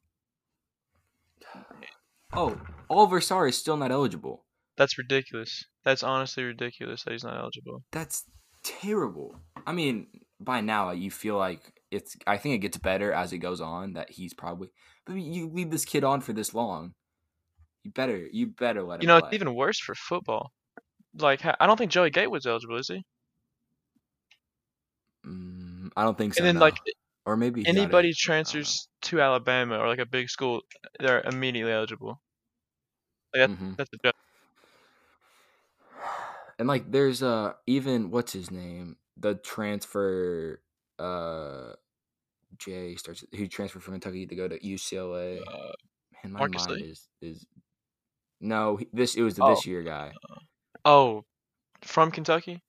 Oh, 2.33 2.61
Olivier 2.91 3.21
Sarr 3.21 3.49
is 3.49 3.57
still 3.57 3.77
not 3.77 3.93
eligible. 3.93 4.45
That's 4.77 4.99
ridiculous. 4.99 5.67
That's 5.85 6.03
honestly 6.03 6.43
ridiculous 6.43 7.05
that 7.05 7.13
he's 7.13 7.23
not 7.23 7.39
eligible. 7.39 7.85
That's 7.93 8.25
terrible. 8.62 9.35
I 9.66 9.73
mean, 9.73 10.07
by 10.38 10.61
now 10.61 10.90
you 10.90 11.11
feel 11.11 11.37
like 11.37 11.61
it's. 11.90 12.16
I 12.27 12.37
think 12.38 12.55
it 12.55 12.59
gets 12.59 12.77
better 12.79 13.12
as 13.12 13.33
it 13.33 13.38
goes 13.38 13.61
on. 13.61 13.94
That 13.94 14.11
he's 14.11 14.35
probably. 14.35 14.68
But 15.07 15.14
you 15.14 15.49
leave 15.49 15.70
this 15.70 15.85
kid 15.85 16.05
on 16.05 16.20
for 16.20 16.33
this 16.33 16.55
long. 16.55 16.94
You 17.85 17.90
better. 17.92 18.29
You 18.33 18.49
better 18.49 18.83
let 18.83 18.96
him. 18.96 19.03
You 19.03 19.09
know, 19.09 19.20
play. 19.20 19.29
it's 19.29 19.35
even 19.35 19.55
worse 19.55 19.79
for 19.79 19.94
football. 19.94 20.53
Like, 21.18 21.44
I 21.44 21.66
don't 21.66 21.77
think 21.77 21.90
Joey 21.90 22.11
Gatewood's 22.11 22.46
eligible, 22.46 22.77
is 22.77 22.88
he? 22.88 23.05
Mm, 25.27 25.90
I 25.96 26.05
don't 26.05 26.16
think 26.16 26.35
so. 26.35 26.38
and 26.38 26.46
then 26.46 26.55
no. 26.55 26.61
like 26.61 26.79
or 27.27 27.37
maybe 27.37 27.61
he 27.61 27.64
got 27.64 27.70
it. 27.70 27.79
anybody 27.79 28.12
transfers 28.14 28.88
to 29.03 29.20
Alabama 29.20 29.79
or 29.79 29.88
like 29.88 29.99
a 29.99 30.07
big 30.07 30.31
school, 30.31 30.62
they're 30.99 31.20
immediately 31.23 31.73
eligible. 31.73 32.20
Like, 33.35 33.49
that, 33.49 33.51
Mhm. 33.51 33.77
That's 33.77 33.90
a 33.92 33.96
joke. 34.05 34.14
And 36.61 36.68
like, 36.68 36.92
there's 36.92 37.23
uh 37.23 37.55
even 37.66 38.11
what's 38.11 38.35
his 38.35 38.51
name? 38.51 38.96
The 39.16 39.35
transfer. 39.35 40.61
Uh, 40.99 41.73
Jay 42.59 42.96
starts. 42.96 43.25
Who 43.35 43.46
transferred 43.49 43.83
from 43.83 43.94
Kentucky 43.94 44.27
to 44.27 44.35
go 44.37 44.46
to 44.46 44.59
UCLA? 44.59 45.40
Uh, 45.40 45.73
Man, 46.23 46.33
my 46.35 46.40
Marcus 46.40 46.68
mind 46.68 46.83
Lee? 46.83 46.88
is 46.88 47.09
is. 47.23 47.46
No, 48.42 48.79
this 48.92 49.14
it 49.14 49.23
was 49.23 49.37
the 49.37 49.42
Oh. 49.44 49.55
this 49.55 49.64
year 49.64 49.83
guy. 49.83 50.12
oh, 50.85 51.25
from 51.81 52.11
Kentucky? 52.11 52.62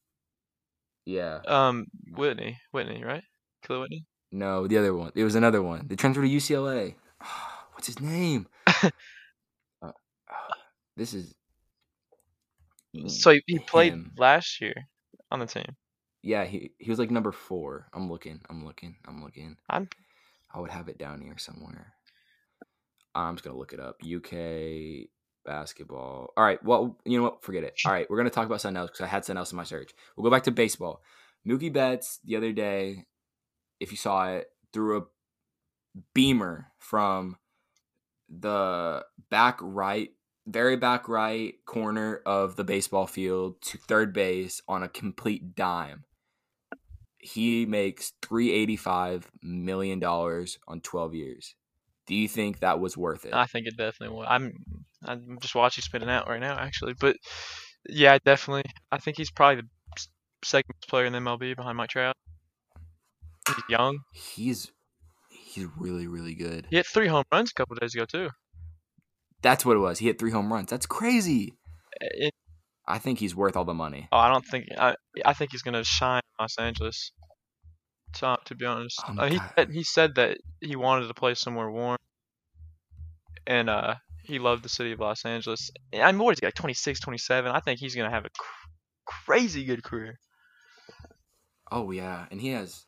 Yeah. 1.06 1.42
Um, 1.46 1.88
Whitney, 2.16 2.60
Whitney, 2.72 3.04
right? 3.04 3.24
Killer 3.62 3.82
Whitney. 3.82 4.06
No, 4.32 4.68
the 4.68 4.78
other 4.78 4.94
one. 4.94 5.12
It 5.16 5.26
was 5.26 5.36
another 5.36 5.62
one. 5.62 5.88
They 5.88 5.98
transferred 5.98 6.22
to 6.24 6.30
UCLA. 6.30 6.96
What's 7.74 7.88
his 7.88 8.00
name? 8.00 8.48
uh, 8.68 8.92
this 10.96 11.14
is. 11.14 11.36
Mm, 12.96 13.10
so 13.10 13.32
he, 13.32 13.42
he 13.48 13.60
played 13.60 13.94
Him. 13.94 14.12
last 14.18 14.62
year 14.62 14.74
on 15.32 15.40
the 15.40 15.46
team. 15.46 15.76
Yeah, 16.24 16.46
he 16.46 16.72
he 16.78 16.90
was 16.90 17.00
like 17.00 17.12
number 17.12 17.32
four. 17.32 17.88
I'm 17.94 18.10
looking. 18.12 18.42
I'm 18.50 18.66
looking. 18.66 18.96
I'm 19.08 19.24
looking. 19.24 19.58
I'm 19.70 19.90
I 20.54 20.60
would 20.60 20.70
have 20.70 20.90
it 20.90 20.98
down 20.98 21.22
here 21.22 21.38
somewhere. 21.38 21.94
I'm 23.16 23.36
just 23.36 23.44
gonna 23.44 23.58
look 23.58 23.74
it 23.74 23.80
up. 23.80 23.98
UK 24.04 25.08
basketball. 25.46 26.32
All 26.38 26.44
right. 26.44 26.64
Well, 26.64 26.98
you 27.06 27.18
know 27.18 27.24
what? 27.24 27.44
Forget 27.44 27.64
it. 27.64 27.80
All 27.86 27.92
right, 27.92 28.10
we're 28.10 28.18
gonna 28.18 28.30
talk 28.30 28.46
about 28.46 28.62
something 28.62 28.78
else 28.80 28.92
because 28.92 29.04
I 29.04 29.08
had 29.08 29.26
something 29.26 29.40
else 29.40 29.52
in 29.52 29.58
my 29.58 29.64
search. 29.64 29.92
We'll 30.16 30.24
go 30.24 30.30
back 30.36 30.44
to 30.44 30.52
baseball. 30.52 31.02
Mookie 31.48 31.74
Betts 31.74 32.20
the 32.24 32.36
other 32.36 32.52
day, 32.52 33.06
if 33.80 33.92
you 33.92 33.98
saw 33.98 34.30
it, 34.30 34.48
threw 34.74 34.98
a 34.98 35.06
beamer 36.14 36.68
from 36.80 37.38
the 38.30 39.04
back 39.30 39.58
right, 39.62 40.12
very 40.48 40.76
back 40.76 41.08
right 41.08 41.54
corner 41.66 42.22
of 42.26 42.56
the 42.56 42.64
baseball 42.64 43.08
field 43.08 43.62
to 43.62 43.78
third 43.78 44.14
base 44.14 44.62
on 44.68 44.84
a 44.84 44.90
complete 44.90 45.56
dime. 45.56 46.06
He 47.20 47.66
makes 47.66 48.14
three 48.22 48.52
eighty 48.52 48.76
five 48.76 49.30
million 49.44 50.00
dollars 50.00 50.58
on 50.68 50.82
twelve 50.82 51.14
years. 51.14 51.56
Do 52.08 52.16
you 52.16 52.28
think 52.28 52.60
that 52.60 52.80
was 52.80 52.98
worth 52.98 53.26
it? 53.26 53.34
I 53.34 53.46
think 53.46 53.68
it 53.68 53.78
definitely 53.78 54.16
was. 54.18 54.28
I'm 54.30 54.54
I'm 55.06 55.38
just 55.40 55.56
watching 55.56 55.84
spinning 55.84 56.10
out 56.10 56.28
right 56.28 56.40
now 56.42 56.58
actually, 56.58 56.94
but 57.00 57.16
yeah, 57.88 58.18
definitely. 58.26 58.64
I 58.92 58.98
think 58.98 59.18
he's 59.18 59.32
probably 59.32 59.62
the 59.62 60.08
second 60.44 60.74
best 60.80 60.90
player 60.90 61.06
in 61.06 61.14
the 61.14 61.20
MLB 61.20 61.56
behind 61.56 61.78
Mike 61.78 61.90
Trout. 61.90 62.16
He's 63.48 63.64
young. 63.70 64.00
He's 64.14 64.72
he's 65.30 65.68
really 65.78 66.08
really 66.08 66.34
good. 66.34 66.68
He 66.70 66.78
hit 66.78 66.88
three 66.88 67.08
home 67.08 67.24
runs 67.32 67.52
a 67.52 67.54
couple 67.54 67.76
days 67.76 67.94
ago 67.94 68.06
too. 68.06 68.30
That's 69.42 69.66
what 69.66 69.76
it 69.76 69.80
was. 69.80 70.00
He 70.00 70.08
hit 70.08 70.20
three 70.20 70.32
home 70.32 70.52
runs. 70.52 70.70
That's 70.70 70.86
crazy. 70.86 71.54
It, 72.00 72.34
I 72.88 73.00
think 73.00 73.20
he's 73.20 73.36
worth 73.36 73.56
all 73.56 73.66
the 73.66 73.74
money. 73.74 74.08
oh, 74.12 74.18
I 74.18 74.30
don't 74.30 74.46
think 74.46 74.66
I 74.78 74.96
I 75.26 75.34
think 75.34 75.52
he's 75.52 75.62
gonna 75.62 75.84
shine 75.84 76.22
in 76.40 76.44
Los 76.44 76.58
Angeles. 76.58 77.12
To, 78.16 78.38
to 78.46 78.56
be 78.56 78.66
honest, 78.66 79.02
Oh 79.08 79.14
uh, 79.20 79.30
he 79.30 79.40
said, 79.56 79.70
he 79.72 79.84
said 79.84 80.16
that 80.16 80.38
he 80.60 80.76
wanted 80.76 81.08
to 81.08 81.14
play 81.14 81.34
somewhere 81.34 81.72
warm, 81.72 81.98
and 83.48 83.70
uh, 83.70 83.96
he 84.24 84.38
loved 84.38 84.64
the 84.64 84.70
city 84.70 84.92
of 84.92 85.00
Los 85.00 85.24
Angeles. 85.24 85.72
And 85.94 86.04
I 86.04 86.12
mean, 86.12 86.20
what 86.20 86.34
is 86.34 86.40
he 86.40 86.46
like 86.46 86.56
26, 86.56 87.00
27? 87.00 87.50
I 87.52 87.60
think 87.62 87.80
he's 87.80 87.96
gonna 87.96 88.10
have 88.10 88.26
a 88.26 88.30
cr- 88.38 88.70
crazy 89.26 89.64
good 89.64 89.84
career. 89.84 90.20
Oh 91.72 91.92
yeah, 91.92 92.26
and 92.32 92.42
he 92.42 92.50
has. 92.50 92.84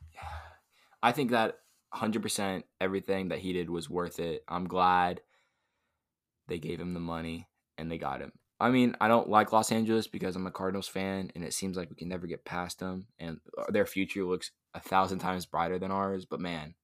I 1.02 1.14
think 1.14 1.32
that 1.32 1.56
hundred 1.94 2.22
percent 2.22 2.66
everything 2.82 3.30
that 3.30 3.40
he 3.40 3.54
did 3.54 3.70
was 3.70 3.90
worth 3.90 4.20
it. 4.20 4.44
I'm 4.50 4.68
glad 4.68 5.22
they 6.54 6.60
gave 6.60 6.80
him 6.80 6.94
the 6.94 7.00
money 7.00 7.48
and 7.80 7.92
they 7.92 7.98
got 7.98 8.22
him. 8.22 8.32
I 8.60 8.70
mean, 8.70 8.96
I 9.02 9.08
don't 9.08 9.28
like 9.28 9.52
Los 9.52 9.72
Angeles 9.72 10.06
because 10.08 10.36
I'm 10.36 10.46
a 10.46 10.52
Cardinals 10.52 10.88
fan, 10.88 11.32
and 11.36 11.44
it 11.44 11.52
seems 11.54 11.76
like 11.76 11.90
we 11.90 11.96
can 11.96 12.08
never 12.08 12.28
get 12.28 12.46
past 12.46 12.80
them, 12.80 13.08
and 13.20 13.40
their 13.70 13.88
future 13.88 14.24
looks 14.24 14.52
a 14.76 14.80
thousand 14.80 15.18
times 15.20 15.48
brighter 15.48 15.80
than 15.80 15.90
ours. 15.92 16.26
But 16.30 16.40
man, 16.40 16.76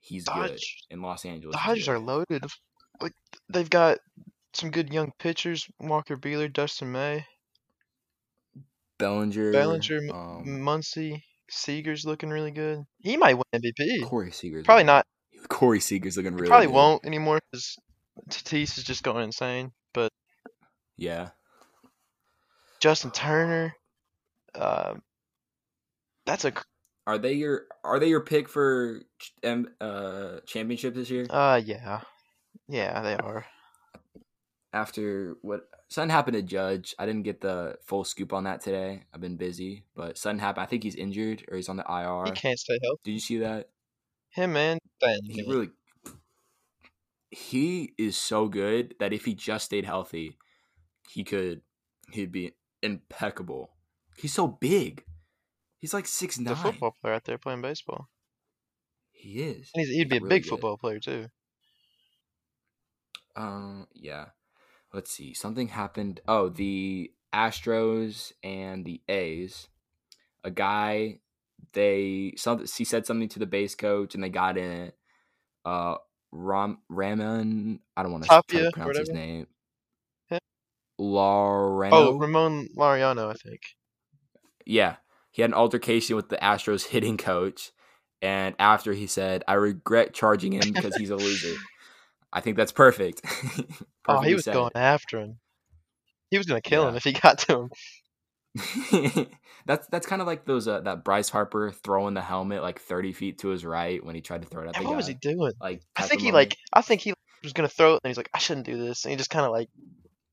he's 0.00 0.24
good 0.26 0.58
in 0.90 1.00
Los 1.00 1.24
Angeles. 1.24 1.56
Dodgers 1.56 1.88
are 1.88 1.98
loaded. 1.98 2.44
Like 3.00 3.14
they've 3.48 3.70
got 3.70 3.98
some 4.52 4.70
good 4.70 4.92
young 4.92 5.12
pitchers: 5.18 5.66
Walker 5.80 6.16
Buehler, 6.18 6.52
Dustin 6.52 6.92
May, 6.92 7.24
Bellinger, 8.98 9.52
Bellinger, 9.52 9.98
um, 10.12 10.44
Muncy, 10.46 11.22
Seager's 11.50 12.04
looking 12.04 12.28
really 12.30 12.52
good. 12.52 12.84
He 12.98 13.16
might 13.16 13.34
win 13.34 13.44
MVP. 13.62 14.04
Corey 14.06 14.30
Seager's 14.30 14.64
Probably 14.64 14.84
looking- 14.84 14.86
not. 14.86 15.06
Corey 15.48 15.80
Seager's 15.80 16.16
looking 16.16 16.34
really. 16.34 16.48
Probably 16.48 16.66
good. 16.68 16.74
won't 16.74 17.04
anymore 17.04 17.40
because 17.50 17.76
Tatis 18.28 18.78
is 18.78 18.84
just 18.84 19.02
going 19.02 19.24
insane. 19.24 19.72
But 19.92 20.10
Yeah, 20.96 21.30
Justin 22.80 23.10
Turner, 23.10 23.74
uh, 24.54 24.94
that's 26.26 26.44
a 26.44 26.52
are 27.06 27.18
they 27.18 27.34
your 27.34 27.66
are 27.82 27.98
they 27.98 28.08
your 28.08 28.20
pick 28.22 28.48
for 28.48 29.00
uh 29.80 30.40
championship 30.46 30.94
this 30.94 31.10
year? 31.10 31.26
uh 31.28 31.60
yeah, 31.64 32.00
yeah 32.68 33.02
they 33.02 33.14
are. 33.16 33.44
After 34.72 35.36
what 35.42 35.68
something 35.88 36.10
happened 36.10 36.34
to 36.34 36.42
Judge, 36.42 36.94
I 36.98 37.06
didn't 37.06 37.22
get 37.22 37.40
the 37.40 37.76
full 37.84 38.04
scoop 38.04 38.32
on 38.32 38.44
that 38.44 38.60
today. 38.60 39.04
I've 39.12 39.20
been 39.20 39.36
busy, 39.36 39.84
but 39.94 40.18
something 40.18 40.40
happened. 40.40 40.64
I 40.64 40.66
think 40.66 40.82
he's 40.82 40.96
injured 40.96 41.44
or 41.48 41.56
he's 41.56 41.68
on 41.68 41.76
the 41.76 41.84
IR. 41.88 42.24
He 42.24 42.32
can't 42.32 42.58
stay 42.58 42.78
healthy. 42.82 43.00
Did 43.04 43.12
you 43.12 43.20
see 43.20 43.38
that? 43.38 43.68
Him 44.30 44.56
and 44.56 44.80
Ben. 45.00 45.20
He 45.28 45.42
really 45.42 45.70
he 47.34 47.94
is 47.98 48.16
so 48.16 48.48
good 48.48 48.94
that 49.00 49.12
if 49.12 49.24
he 49.24 49.34
just 49.34 49.64
stayed 49.66 49.84
healthy, 49.84 50.38
he 51.10 51.24
could 51.24 51.62
he'd 52.12 52.32
be 52.32 52.52
impeccable. 52.82 53.70
He's 54.16 54.32
so 54.32 54.46
big. 54.46 55.04
He's 55.78 55.92
like 55.92 56.06
six 56.06 56.38
nine. 56.38 56.54
the 56.54 56.56
football 56.56 56.96
player 57.00 57.14
out 57.14 57.24
there 57.24 57.38
playing 57.38 57.62
baseball. 57.62 58.08
He 59.10 59.42
is. 59.42 59.70
And 59.74 59.84
he's, 59.84 59.94
he'd 59.96 60.08
be 60.08 60.18
a 60.18 60.20
Really 60.20 60.28
big 60.28 60.42
good. 60.44 60.50
football 60.50 60.76
player 60.76 61.00
too. 61.00 61.26
Um, 63.36 63.88
yeah. 63.94 64.26
Let's 64.92 65.10
see. 65.10 65.34
Something 65.34 65.68
happened. 65.68 66.20
Oh, 66.28 66.48
the 66.48 67.12
Astros 67.34 68.32
and 68.42 68.84
the 68.84 69.02
A's. 69.08 69.68
A 70.44 70.50
guy, 70.50 71.20
they 71.72 72.34
some 72.36 72.60
he 72.60 72.84
said 72.84 73.06
something 73.06 73.28
to 73.30 73.38
the 73.38 73.46
base 73.46 73.74
coach, 73.74 74.14
and 74.14 74.22
they 74.22 74.28
got 74.28 74.56
in 74.58 74.70
it. 74.70 74.98
Uh, 75.64 75.96
Ram 76.34 76.78
Ramon. 76.88 77.80
I 77.96 78.02
don't 78.02 78.12
want 78.12 78.24
to 78.24 78.28
Tapia, 78.28 78.64
to 78.64 78.70
pronounce 78.72 78.98
his 78.98 79.10
name. 79.10 79.46
Loreno. 81.00 81.90
Oh, 81.92 82.18
Ramon 82.18 82.68
Mariano, 82.74 83.30
I 83.30 83.34
think. 83.34 83.60
Yeah, 84.66 84.96
he 85.30 85.42
had 85.42 85.50
an 85.50 85.54
altercation 85.54 86.16
with 86.16 86.28
the 86.28 86.36
Astros 86.36 86.86
hitting 86.86 87.16
coach, 87.16 87.72
and 88.22 88.54
after 88.58 88.92
he 88.92 89.06
said, 89.06 89.42
"I 89.48 89.54
regret 89.54 90.14
charging 90.14 90.52
him 90.52 90.72
because 90.72 90.96
he's 90.96 91.10
a 91.10 91.16
loser." 91.16 91.56
I 92.32 92.40
think 92.40 92.56
that's 92.56 92.72
perfect. 92.72 93.22
Oh, 94.06 94.20
he 94.20 94.34
was 94.34 94.44
going 94.44 94.72
after 94.74 95.18
him. 95.18 95.38
He 96.30 96.36
was 96.36 96.46
gonna 96.46 96.60
kill 96.60 96.86
him 96.86 96.94
if 96.94 97.04
he 97.04 97.12
got 97.12 97.38
to 97.38 97.60
him. 97.60 97.70
that's 99.66 99.86
that's 99.88 100.06
kind 100.06 100.20
of 100.22 100.26
like 100.26 100.44
those 100.44 100.68
uh, 100.68 100.80
that 100.82 101.04
Bryce 101.04 101.28
Harper 101.28 101.72
throwing 101.72 102.14
the 102.14 102.22
helmet 102.22 102.62
like 102.62 102.80
thirty 102.80 103.12
feet 103.12 103.38
to 103.38 103.48
his 103.48 103.64
right 103.64 104.04
when 104.04 104.14
he 104.14 104.20
tried 104.20 104.42
to 104.42 104.48
throw 104.48 104.62
it 104.62 104.68
at 104.68 104.76
And 104.76 104.84
the 104.84 104.88
what 104.88 104.94
guy. 104.94 104.96
was 104.98 105.06
he 105.08 105.14
doing? 105.14 105.52
Like 105.60 105.82
I 105.96 106.02
think 106.02 106.20
he 106.20 106.30
like 106.32 106.56
I 106.72 106.80
think 106.82 107.00
he 107.00 107.12
was 107.42 107.52
gonna 107.52 107.68
throw 107.68 107.94
it 107.94 108.00
and 108.04 108.10
he's 108.10 108.16
like, 108.16 108.30
I 108.32 108.38
shouldn't 108.38 108.66
do 108.66 108.76
this 108.78 109.04
and 109.04 109.10
he 109.10 109.16
just 109.16 109.30
kinda 109.30 109.50
like 109.50 109.68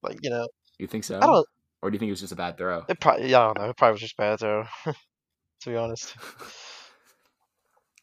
like, 0.04 0.20
you 0.22 0.30
know 0.30 0.48
You 0.78 0.88
think 0.88 1.04
so? 1.04 1.18
I 1.18 1.26
don't 1.26 1.46
or 1.82 1.90
do 1.90 1.96
you 1.96 2.00
think 2.00 2.10
it 2.10 2.14
was 2.14 2.20
just 2.22 2.34
a 2.34 2.36
bad 2.36 2.58
throw? 2.60 2.84
It 2.88 3.00
probably, 3.00 3.30
yeah, 3.30 3.40
I 3.42 3.46
don't 3.46 3.58
know. 3.58 3.70
It 3.70 3.78
probably 3.78 3.94
was 3.94 4.02
just 4.02 4.16
bad 4.18 4.40
throw, 4.40 4.66
to 4.86 5.70
be 5.70 5.76
honest. 5.76 6.16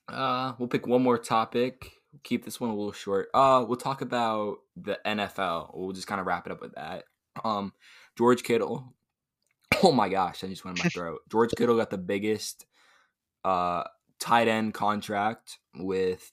Uh, 0.09 0.55
we'll 0.59 0.69
pick 0.69 0.87
one 0.87 1.03
more 1.03 1.19
topic. 1.19 1.93
We'll 2.13 2.21
keep 2.25 2.45
this 2.45 2.61
one 2.61 2.71
a 2.71 2.75
little 2.75 2.93
short. 2.93 3.29
Uh, 3.35 3.65
we'll 3.69 3.77
talk 3.77 4.01
about 4.01 4.57
the 4.77 4.99
NFL. 5.05 5.77
We'll 5.77 5.93
just 5.93 6.07
kind 6.07 6.21
of 6.21 6.27
wrap 6.27 6.47
it 6.47 6.53
up 6.53 6.61
with 6.63 6.75
that. 6.75 7.05
Um, 7.45 7.73
George 8.17 8.43
Kittle. 8.43 8.95
Oh 9.83 9.93
my 9.93 10.09
gosh, 10.09 10.43
I 10.45 10.49
just 10.49 10.65
went 10.65 10.77
in 10.79 10.85
my 10.85 10.89
throat. 10.91 11.21
George 11.31 11.51
Kittle 11.57 11.77
got 11.77 11.91
the 11.91 11.99
biggest 11.99 12.67
uh 13.45 13.85
tight 14.21 14.49
end 14.49 14.75
contract 14.75 15.59
with 15.77 16.31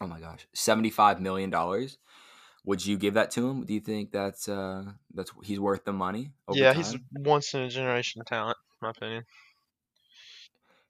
oh 0.00 0.06
my 0.06 0.20
gosh, 0.20 0.46
seventy 0.54 0.90
five 0.90 1.20
million 1.20 1.50
dollars. 1.50 1.98
Would 2.64 2.84
you 2.86 2.96
give 2.98 3.14
that 3.14 3.30
to 3.32 3.48
him? 3.48 3.64
Do 3.64 3.74
you 3.74 3.80
think 3.80 4.12
that's 4.12 4.48
uh 4.48 4.92
that's 5.14 5.32
he's 5.44 5.60
worth 5.60 5.84
the 5.84 5.92
money? 5.92 6.32
Yeah, 6.52 6.74
he's 6.74 6.96
once 7.12 7.54
in 7.54 7.62
a 7.62 7.68
generation 7.68 8.22
talent, 8.24 8.58
in 8.82 8.86
my 8.86 8.90
opinion. 8.90 9.24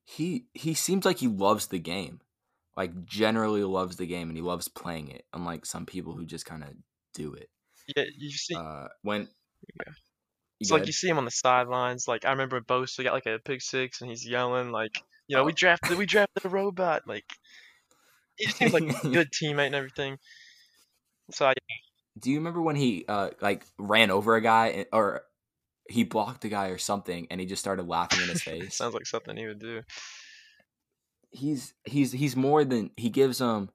he 0.05 0.47
he 0.55 0.75
seems 0.75 1.05
like 1.05 1.19
he 1.19 1.29
loves 1.29 1.69
the 1.69 1.79
game, 1.79 2.21
like 2.77 3.05
generally 3.05 3.65
loves 3.65 3.97
the 3.97 4.07
game, 4.07 4.29
and 4.29 4.37
he 4.37 4.43
loves 4.43 4.69
playing 4.69 5.09
it. 5.09 5.25
Unlike 5.33 5.67
some 5.67 5.87
people 5.87 6.15
who 6.15 6.27
just 6.27 6.47
kind 6.47 6.63
of 6.63 6.71
do 7.15 7.35
it. 7.35 7.49
Yeah, 7.97 8.05
you 8.17 8.31
see, 8.31 8.55
Uh, 8.55 8.89
when 9.03 9.29
Yeah. 9.87 9.93
It's 10.63 10.71
like 10.71 10.87
you 10.87 10.93
see 10.93 11.09
him 11.09 11.19
on 11.19 11.25
the 11.25 11.31
sidelines. 11.31 12.07
Like 12.09 12.25
I 12.25 12.31
remember 12.31 12.61
Bosa 12.61 13.05
got 13.05 13.13
like 13.15 13.27
a 13.27 13.39
pick 13.45 13.63
six, 13.63 14.01
and 14.01 14.11
he's 14.11 14.27
yelling 14.27 14.71
like, 14.73 14.93
you 15.29 15.37
know, 15.37 15.45
we 15.45 15.53
Oh. 15.53 15.57
drafted, 15.57 15.99
we 15.99 16.07
drafted 16.07 16.45
a 16.45 16.49
robot. 16.49 17.03
Like 17.07 17.25
he 18.37 18.47
just 18.47 18.59
seems 18.59 18.73
like 18.73 18.85
a 18.89 18.95
good 19.13 19.31
teammate 19.33 19.67
and 19.67 19.75
everything. 19.75 20.19
So 21.31 21.47
I, 21.47 21.55
Do 22.19 22.31
you 22.31 22.39
remember 22.39 22.61
when 22.63 22.77
he 22.77 23.05
uh 23.09 23.31
like 23.41 23.67
ran 23.79 24.11
over 24.11 24.37
a 24.37 24.41
guy 24.41 24.87
or 24.93 25.25
he 25.89 26.05
blocked 26.05 26.45
a 26.45 26.49
guy 26.49 26.69
or 26.69 26.79
something 26.79 27.27
and 27.31 27.41
he 27.41 27.47
just 27.47 27.61
started 27.63 27.89
laughing 27.89 28.23
in 28.23 28.29
his 28.29 28.43
face? 28.43 28.79
sounds 28.79 28.95
like 28.95 29.07
something 29.07 29.37
he 29.37 29.47
would 29.47 29.59
do. 29.61 29.83
he's 31.31 31.75
he's 31.85 32.13
he's 32.13 32.37
more 32.37 32.65
than 32.65 32.91
he 32.97 33.09
gives 33.11 33.41
him 33.41 33.71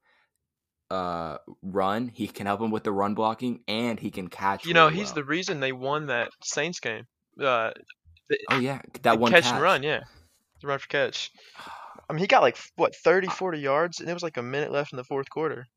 uh 0.89 1.37
run. 1.61 2.07
He 2.07 2.27
can 2.27 2.45
help 2.45 2.61
him 2.61 2.71
with 2.71 2.83
the 2.83 2.91
run 2.91 3.13
blocking 3.13 3.61
and 3.67 3.99
he 3.99 4.11
can 4.11 4.27
catch. 4.27 4.65
You 4.65 4.73
know, 4.73 4.85
really 4.85 4.97
he's 4.97 5.07
well. 5.07 5.15
the 5.15 5.23
reason 5.25 5.59
they 5.59 5.71
won 5.71 6.07
that 6.07 6.29
Saints 6.43 6.79
game. 6.79 7.05
Uh, 7.39 7.71
the, 8.29 8.37
oh 8.51 8.59
yeah 8.59 8.81
that 9.03 9.19
one 9.19 9.31
catch 9.31 9.43
catch. 9.43 9.53
and 9.53 9.61
run, 9.61 9.83
yeah, 9.83 10.01
the 10.61 10.67
run 10.67 10.79
for 10.79 10.87
catch. 10.87 11.31
I 12.09 12.13
mean, 12.13 12.19
he 12.19 12.27
got 12.27 12.41
like 12.41 12.57
what 12.77 12.95
30, 12.95 13.27
40 13.27 13.59
yards, 13.59 13.99
and 13.99 14.09
it 14.09 14.13
was 14.13 14.23
like 14.23 14.37
a 14.37 14.41
minute 14.41 14.71
left 14.71 14.93
in 14.93 14.97
the 14.97 15.03
fourth 15.03 15.29
quarter. 15.29 15.67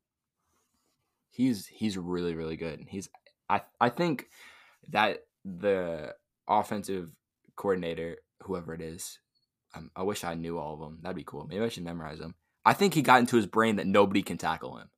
He's 1.29 1.67
he's 1.67 1.97
really 1.97 2.35
really 2.35 2.55
good. 2.55 2.85
He's 2.87 3.09
I 3.49 3.61
I 3.79 3.89
think 3.89 4.27
that 4.89 5.19
the 5.43 6.13
offensive 6.47 7.11
coordinator 7.55 8.17
whoever 8.43 8.73
it 8.73 8.81
is. 8.81 9.19
Um, 9.73 9.89
I 9.95 10.03
wish 10.03 10.23
I 10.23 10.33
knew 10.33 10.57
all 10.57 10.73
of 10.73 10.79
them. 10.79 10.99
That'd 11.01 11.15
be 11.15 11.23
cool. 11.23 11.45
Maybe 11.47 11.63
I 11.63 11.69
should 11.69 11.83
memorize 11.83 12.19
them. 12.19 12.35
I 12.65 12.73
think 12.73 12.93
he 12.93 13.01
got 13.01 13.19
into 13.19 13.37
his 13.37 13.47
brain 13.47 13.77
that 13.77 13.87
nobody 13.87 14.21
can 14.21 14.37
tackle 14.37 14.77
him. 14.77 14.89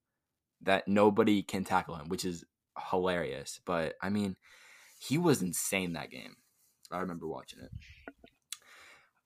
That 0.64 0.88
nobody 0.88 1.44
can 1.44 1.64
tackle 1.64 1.96
him, 1.96 2.10
which 2.10 2.26
is 2.26 2.44
hilarious. 2.92 3.60
But 3.66 3.96
I 4.02 4.10
mean, 4.10 4.36
he 5.00 5.18
was 5.18 5.42
insane 5.42 5.94
that 5.94 6.10
game. 6.10 6.36
I 6.92 7.00
remember 7.00 7.28
watching 7.28 7.60
it. 7.60 7.72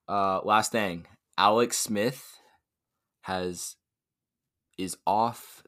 Uh, 0.08 0.40
last 0.44 0.72
thing, 0.72 1.06
Alex 1.36 1.78
Smith 1.78 2.24
has 3.22 3.76
is 4.78 4.96
off 5.06 5.62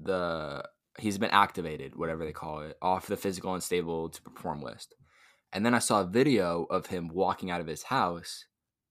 the. 0.00 0.64
He's 0.98 1.16
been 1.18 1.30
activated, 1.30 1.96
whatever 1.96 2.24
they 2.24 2.32
call 2.32 2.60
it, 2.60 2.76
off 2.82 3.06
the 3.06 3.16
physical 3.16 3.54
unstable 3.54 4.10
to 4.10 4.22
perform 4.22 4.60
list. 4.60 4.94
And 5.52 5.64
then 5.64 5.74
I 5.74 5.78
saw 5.78 6.02
a 6.02 6.06
video 6.06 6.64
of 6.64 6.86
him 6.86 7.08
walking 7.08 7.50
out 7.50 7.60
of 7.62 7.66
his 7.66 7.84
house, 7.84 8.44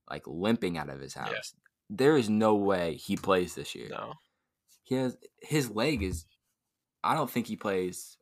like 0.10 0.24
limping 0.26 0.78
out 0.78 0.90
of 0.90 1.00
his 1.00 1.16
Yeah. 1.16 1.26
house. 1.26 1.54
There 1.90 2.18
is 2.18 2.28
no 2.30 2.56
way 2.56 2.96
he 2.96 3.18
plays 3.18 3.54
this 3.54 3.76
year 3.76 3.90
No, 3.90 4.14
he 4.92 4.98
has 4.98 5.18
his 5.42 5.70
leg 5.72 6.04
is 6.04 6.26
I 7.04 7.16
don't 7.16 7.30
think 7.30 7.48
he 7.48 7.56
plays 7.56 8.18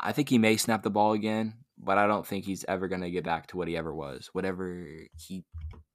I 0.00 0.12
think 0.12 0.28
he 0.28 0.38
may 0.38 0.56
snap 0.56 0.82
the 0.82 0.90
ball 0.90 1.12
again, 1.12 1.54
but 1.76 1.98
I 1.98 2.06
don't 2.06 2.26
think 2.26 2.44
he's 2.44 2.64
ever 2.66 2.88
gonna 2.88 3.10
get 3.10 3.24
back 3.24 3.48
to 3.48 3.56
what 3.56 3.68
he 3.68 3.76
ever 3.76 3.94
was. 3.94 4.30
Whatever 4.32 4.86
he 5.16 5.44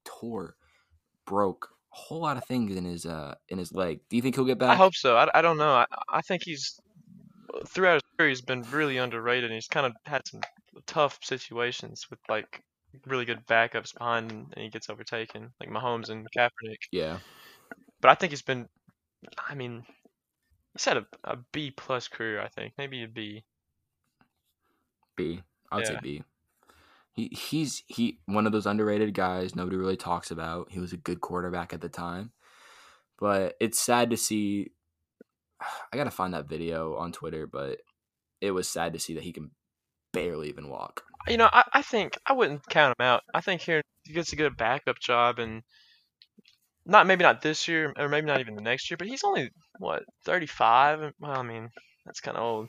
tore, 0.04 0.56
broke 1.26 1.70
a 1.92 1.96
whole 1.96 2.20
lot 2.20 2.36
of 2.36 2.44
things 2.44 2.76
in 2.76 2.84
his 2.84 3.06
uh 3.06 3.34
in 3.48 3.58
his 3.58 3.72
leg. 3.72 4.00
Do 4.08 4.16
you 4.16 4.22
think 4.22 4.36
he'll 4.36 4.44
get 4.44 4.58
back? 4.58 4.70
I 4.70 4.76
hope 4.76 4.94
so. 4.94 5.16
I, 5.16 5.28
I 5.34 5.42
don't 5.42 5.58
know. 5.58 5.74
I 5.74 5.86
I 6.08 6.20
think 6.20 6.42
he's 6.44 6.78
throughout 7.66 7.94
his 7.94 8.02
career 8.16 8.28
he's 8.28 8.40
been 8.42 8.62
really 8.70 8.98
underrated. 8.98 9.50
and 9.50 9.54
He's 9.54 9.68
kind 9.68 9.86
of 9.86 9.92
had 10.04 10.22
some 10.26 10.42
tough 10.86 11.18
situations 11.22 12.06
with 12.10 12.20
like 12.28 12.62
really 13.06 13.24
good 13.24 13.46
backups 13.46 13.94
behind 13.94 14.30
him, 14.30 14.46
and 14.52 14.62
he 14.62 14.70
gets 14.70 14.90
overtaken, 14.90 15.50
like 15.60 15.70
Mahomes 15.70 16.10
and 16.10 16.26
Kaepernick. 16.36 16.82
Yeah. 16.92 17.18
But 18.00 18.10
I 18.10 18.14
think 18.14 18.30
he's 18.32 18.42
been. 18.42 18.68
I 19.48 19.54
mean, 19.54 19.84
he's 20.74 20.84
had 20.84 20.98
a, 20.98 21.06
a 21.24 21.38
B 21.52 21.70
plus 21.70 22.08
career. 22.08 22.40
I 22.40 22.48
think 22.48 22.74
maybe 22.76 23.02
a 23.02 23.08
B. 23.08 23.44
B. 25.16 25.42
I 25.70 25.76
would 25.76 25.86
say 25.86 25.94
Yeah. 25.94 26.00
B. 26.02 26.22
He 27.12 27.28
he's 27.28 27.84
he 27.86 28.18
one 28.26 28.46
of 28.46 28.52
those 28.52 28.66
underrated 28.66 29.14
guys 29.14 29.54
nobody 29.54 29.76
really 29.76 29.96
talks 29.96 30.30
about. 30.30 30.70
He 30.70 30.80
was 30.80 30.92
a 30.92 30.96
good 30.96 31.20
quarterback 31.20 31.72
at 31.72 31.80
the 31.80 31.88
time. 31.88 32.32
But 33.18 33.54
it's 33.60 33.80
sad 33.80 34.10
to 34.10 34.16
see 34.16 34.72
I 35.92 35.96
gotta 35.96 36.10
find 36.10 36.34
that 36.34 36.48
video 36.48 36.96
on 36.96 37.12
Twitter, 37.12 37.46
but 37.46 37.80
it 38.40 38.50
was 38.50 38.68
sad 38.68 38.92
to 38.92 38.98
see 38.98 39.14
that 39.14 39.22
he 39.22 39.32
can 39.32 39.52
barely 40.12 40.48
even 40.48 40.68
walk. 40.68 41.04
You 41.28 41.38
know, 41.38 41.48
I, 41.52 41.64
I 41.72 41.82
think 41.82 42.18
I 42.26 42.32
wouldn't 42.34 42.66
count 42.68 42.94
him 42.98 43.06
out. 43.06 43.22
I 43.32 43.40
think 43.40 43.62
here 43.62 43.80
he 44.02 44.12
gets 44.12 44.32
a 44.32 44.36
good 44.36 44.56
backup 44.56 44.98
job, 44.98 45.38
and 45.38 45.62
not 46.86 47.06
maybe 47.06 47.22
not 47.22 47.42
this 47.42 47.68
year, 47.68 47.92
or 47.96 48.08
maybe 48.08 48.26
not 48.26 48.40
even 48.40 48.54
the 48.54 48.62
next 48.62 48.90
year. 48.90 48.96
But 48.96 49.08
he's 49.08 49.24
only 49.24 49.50
what 49.78 50.04
thirty 50.24 50.46
five. 50.46 51.12
Well, 51.20 51.38
I 51.38 51.42
mean 51.42 51.70
that's 52.04 52.20
kind 52.20 52.36
of 52.36 52.42
old. 52.42 52.68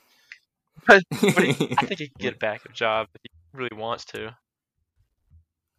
But, 0.88 1.04
but 1.10 1.44
he, 1.44 1.76
I 1.78 1.86
think 1.86 2.00
he 2.00 2.08
can 2.08 2.16
get 2.20 2.34
a 2.36 2.38
backup 2.38 2.74
job 2.74 3.08
if 3.16 3.22
he 3.24 3.58
really 3.58 3.76
wants 3.76 4.06
to. 4.06 4.36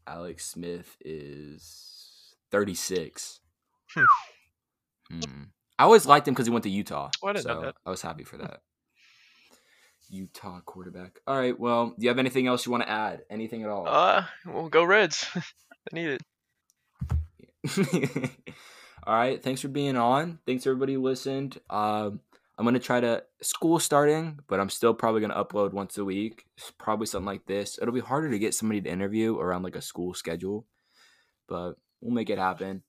Alex 0.07 0.47
Smith 0.47 0.97
is 1.05 2.35
36. 2.51 3.41
Hmm. 3.95 4.05
Hmm. 5.11 5.43
I 5.79 5.85
always 5.85 6.07
liked 6.07 6.27
him 6.27 6.35
because 6.35 6.47
he 6.47 6.53
went 6.53 6.63
to 6.65 6.71
Utah. 6.71 7.11
Oh, 7.23 7.29
I 7.29 7.33
didn't 7.35 7.47
know 7.47 7.55
so 7.55 7.61
that. 7.63 7.75
I 7.85 7.91
was 7.91 8.03
happy 8.03 8.25
for 8.25 8.39
that. 8.39 8.61
Utah 10.09 10.61
quarterback. 10.65 11.19
All 11.27 11.37
right. 11.37 11.59
Well, 11.59 11.89
do 11.89 11.95
you 11.99 12.09
have 12.09 12.19
anything 12.19 12.47
else 12.47 12.65
you 12.65 12.73
want 12.73 12.85
to 12.85 12.91
add? 12.91 13.23
Anything 13.29 13.65
at 13.65 13.69
all? 13.69 13.89
Uh, 13.89 14.25
well, 14.47 14.69
go 14.69 14.85
Reds. 14.85 15.27
I 15.35 15.41
need 15.93 16.09
it. 16.09 16.23
all 19.07 19.15
right. 19.15 19.43
Thanks 19.43 19.61
for 19.61 19.69
being 19.69 19.97
on. 19.97 20.39
Thanks 20.47 20.67
everybody 20.67 20.95
who 20.95 21.03
listened. 21.03 21.59
Um, 21.71 22.21
I'm 22.59 22.65
gonna 22.65 22.79
try 22.79 23.01
to 23.01 23.23
school 23.43 23.79
starting, 23.79 24.41
but 24.47 24.61
I'm 24.61 24.71
still 24.71 24.95
probably 24.95 25.21
gonna 25.21 25.43
upload 25.43 25.73
once 25.73 25.99
a 25.99 26.05
week. 26.05 26.47
Probably 26.79 27.07
something 27.07 27.27
like 27.27 27.47
this. 27.47 27.79
It'll 27.81 27.93
be 27.95 28.01
harder 28.01 28.31
to 28.31 28.39
get 28.39 28.55
somebody 28.55 28.81
to 28.81 28.91
interview 28.91 29.39
around 29.39 29.63
like 29.63 29.77
a 29.77 29.83
school 29.83 30.15
schedule, 30.15 30.67
but 31.49 31.75
we'll 32.01 32.15
make 32.15 32.31
it 32.31 32.39
happen. 32.39 32.83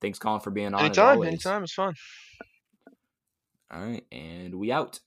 Thanks, 0.00 0.18
Colin, 0.18 0.40
for 0.40 0.50
being 0.50 0.74
on. 0.74 0.80
Anytime, 0.80 1.22
anytime. 1.22 1.62
It's 1.62 1.72
fun. 1.72 1.94
All 3.72 3.80
right, 3.80 4.04
and 4.12 4.54
we 4.56 4.70
out. 4.70 5.00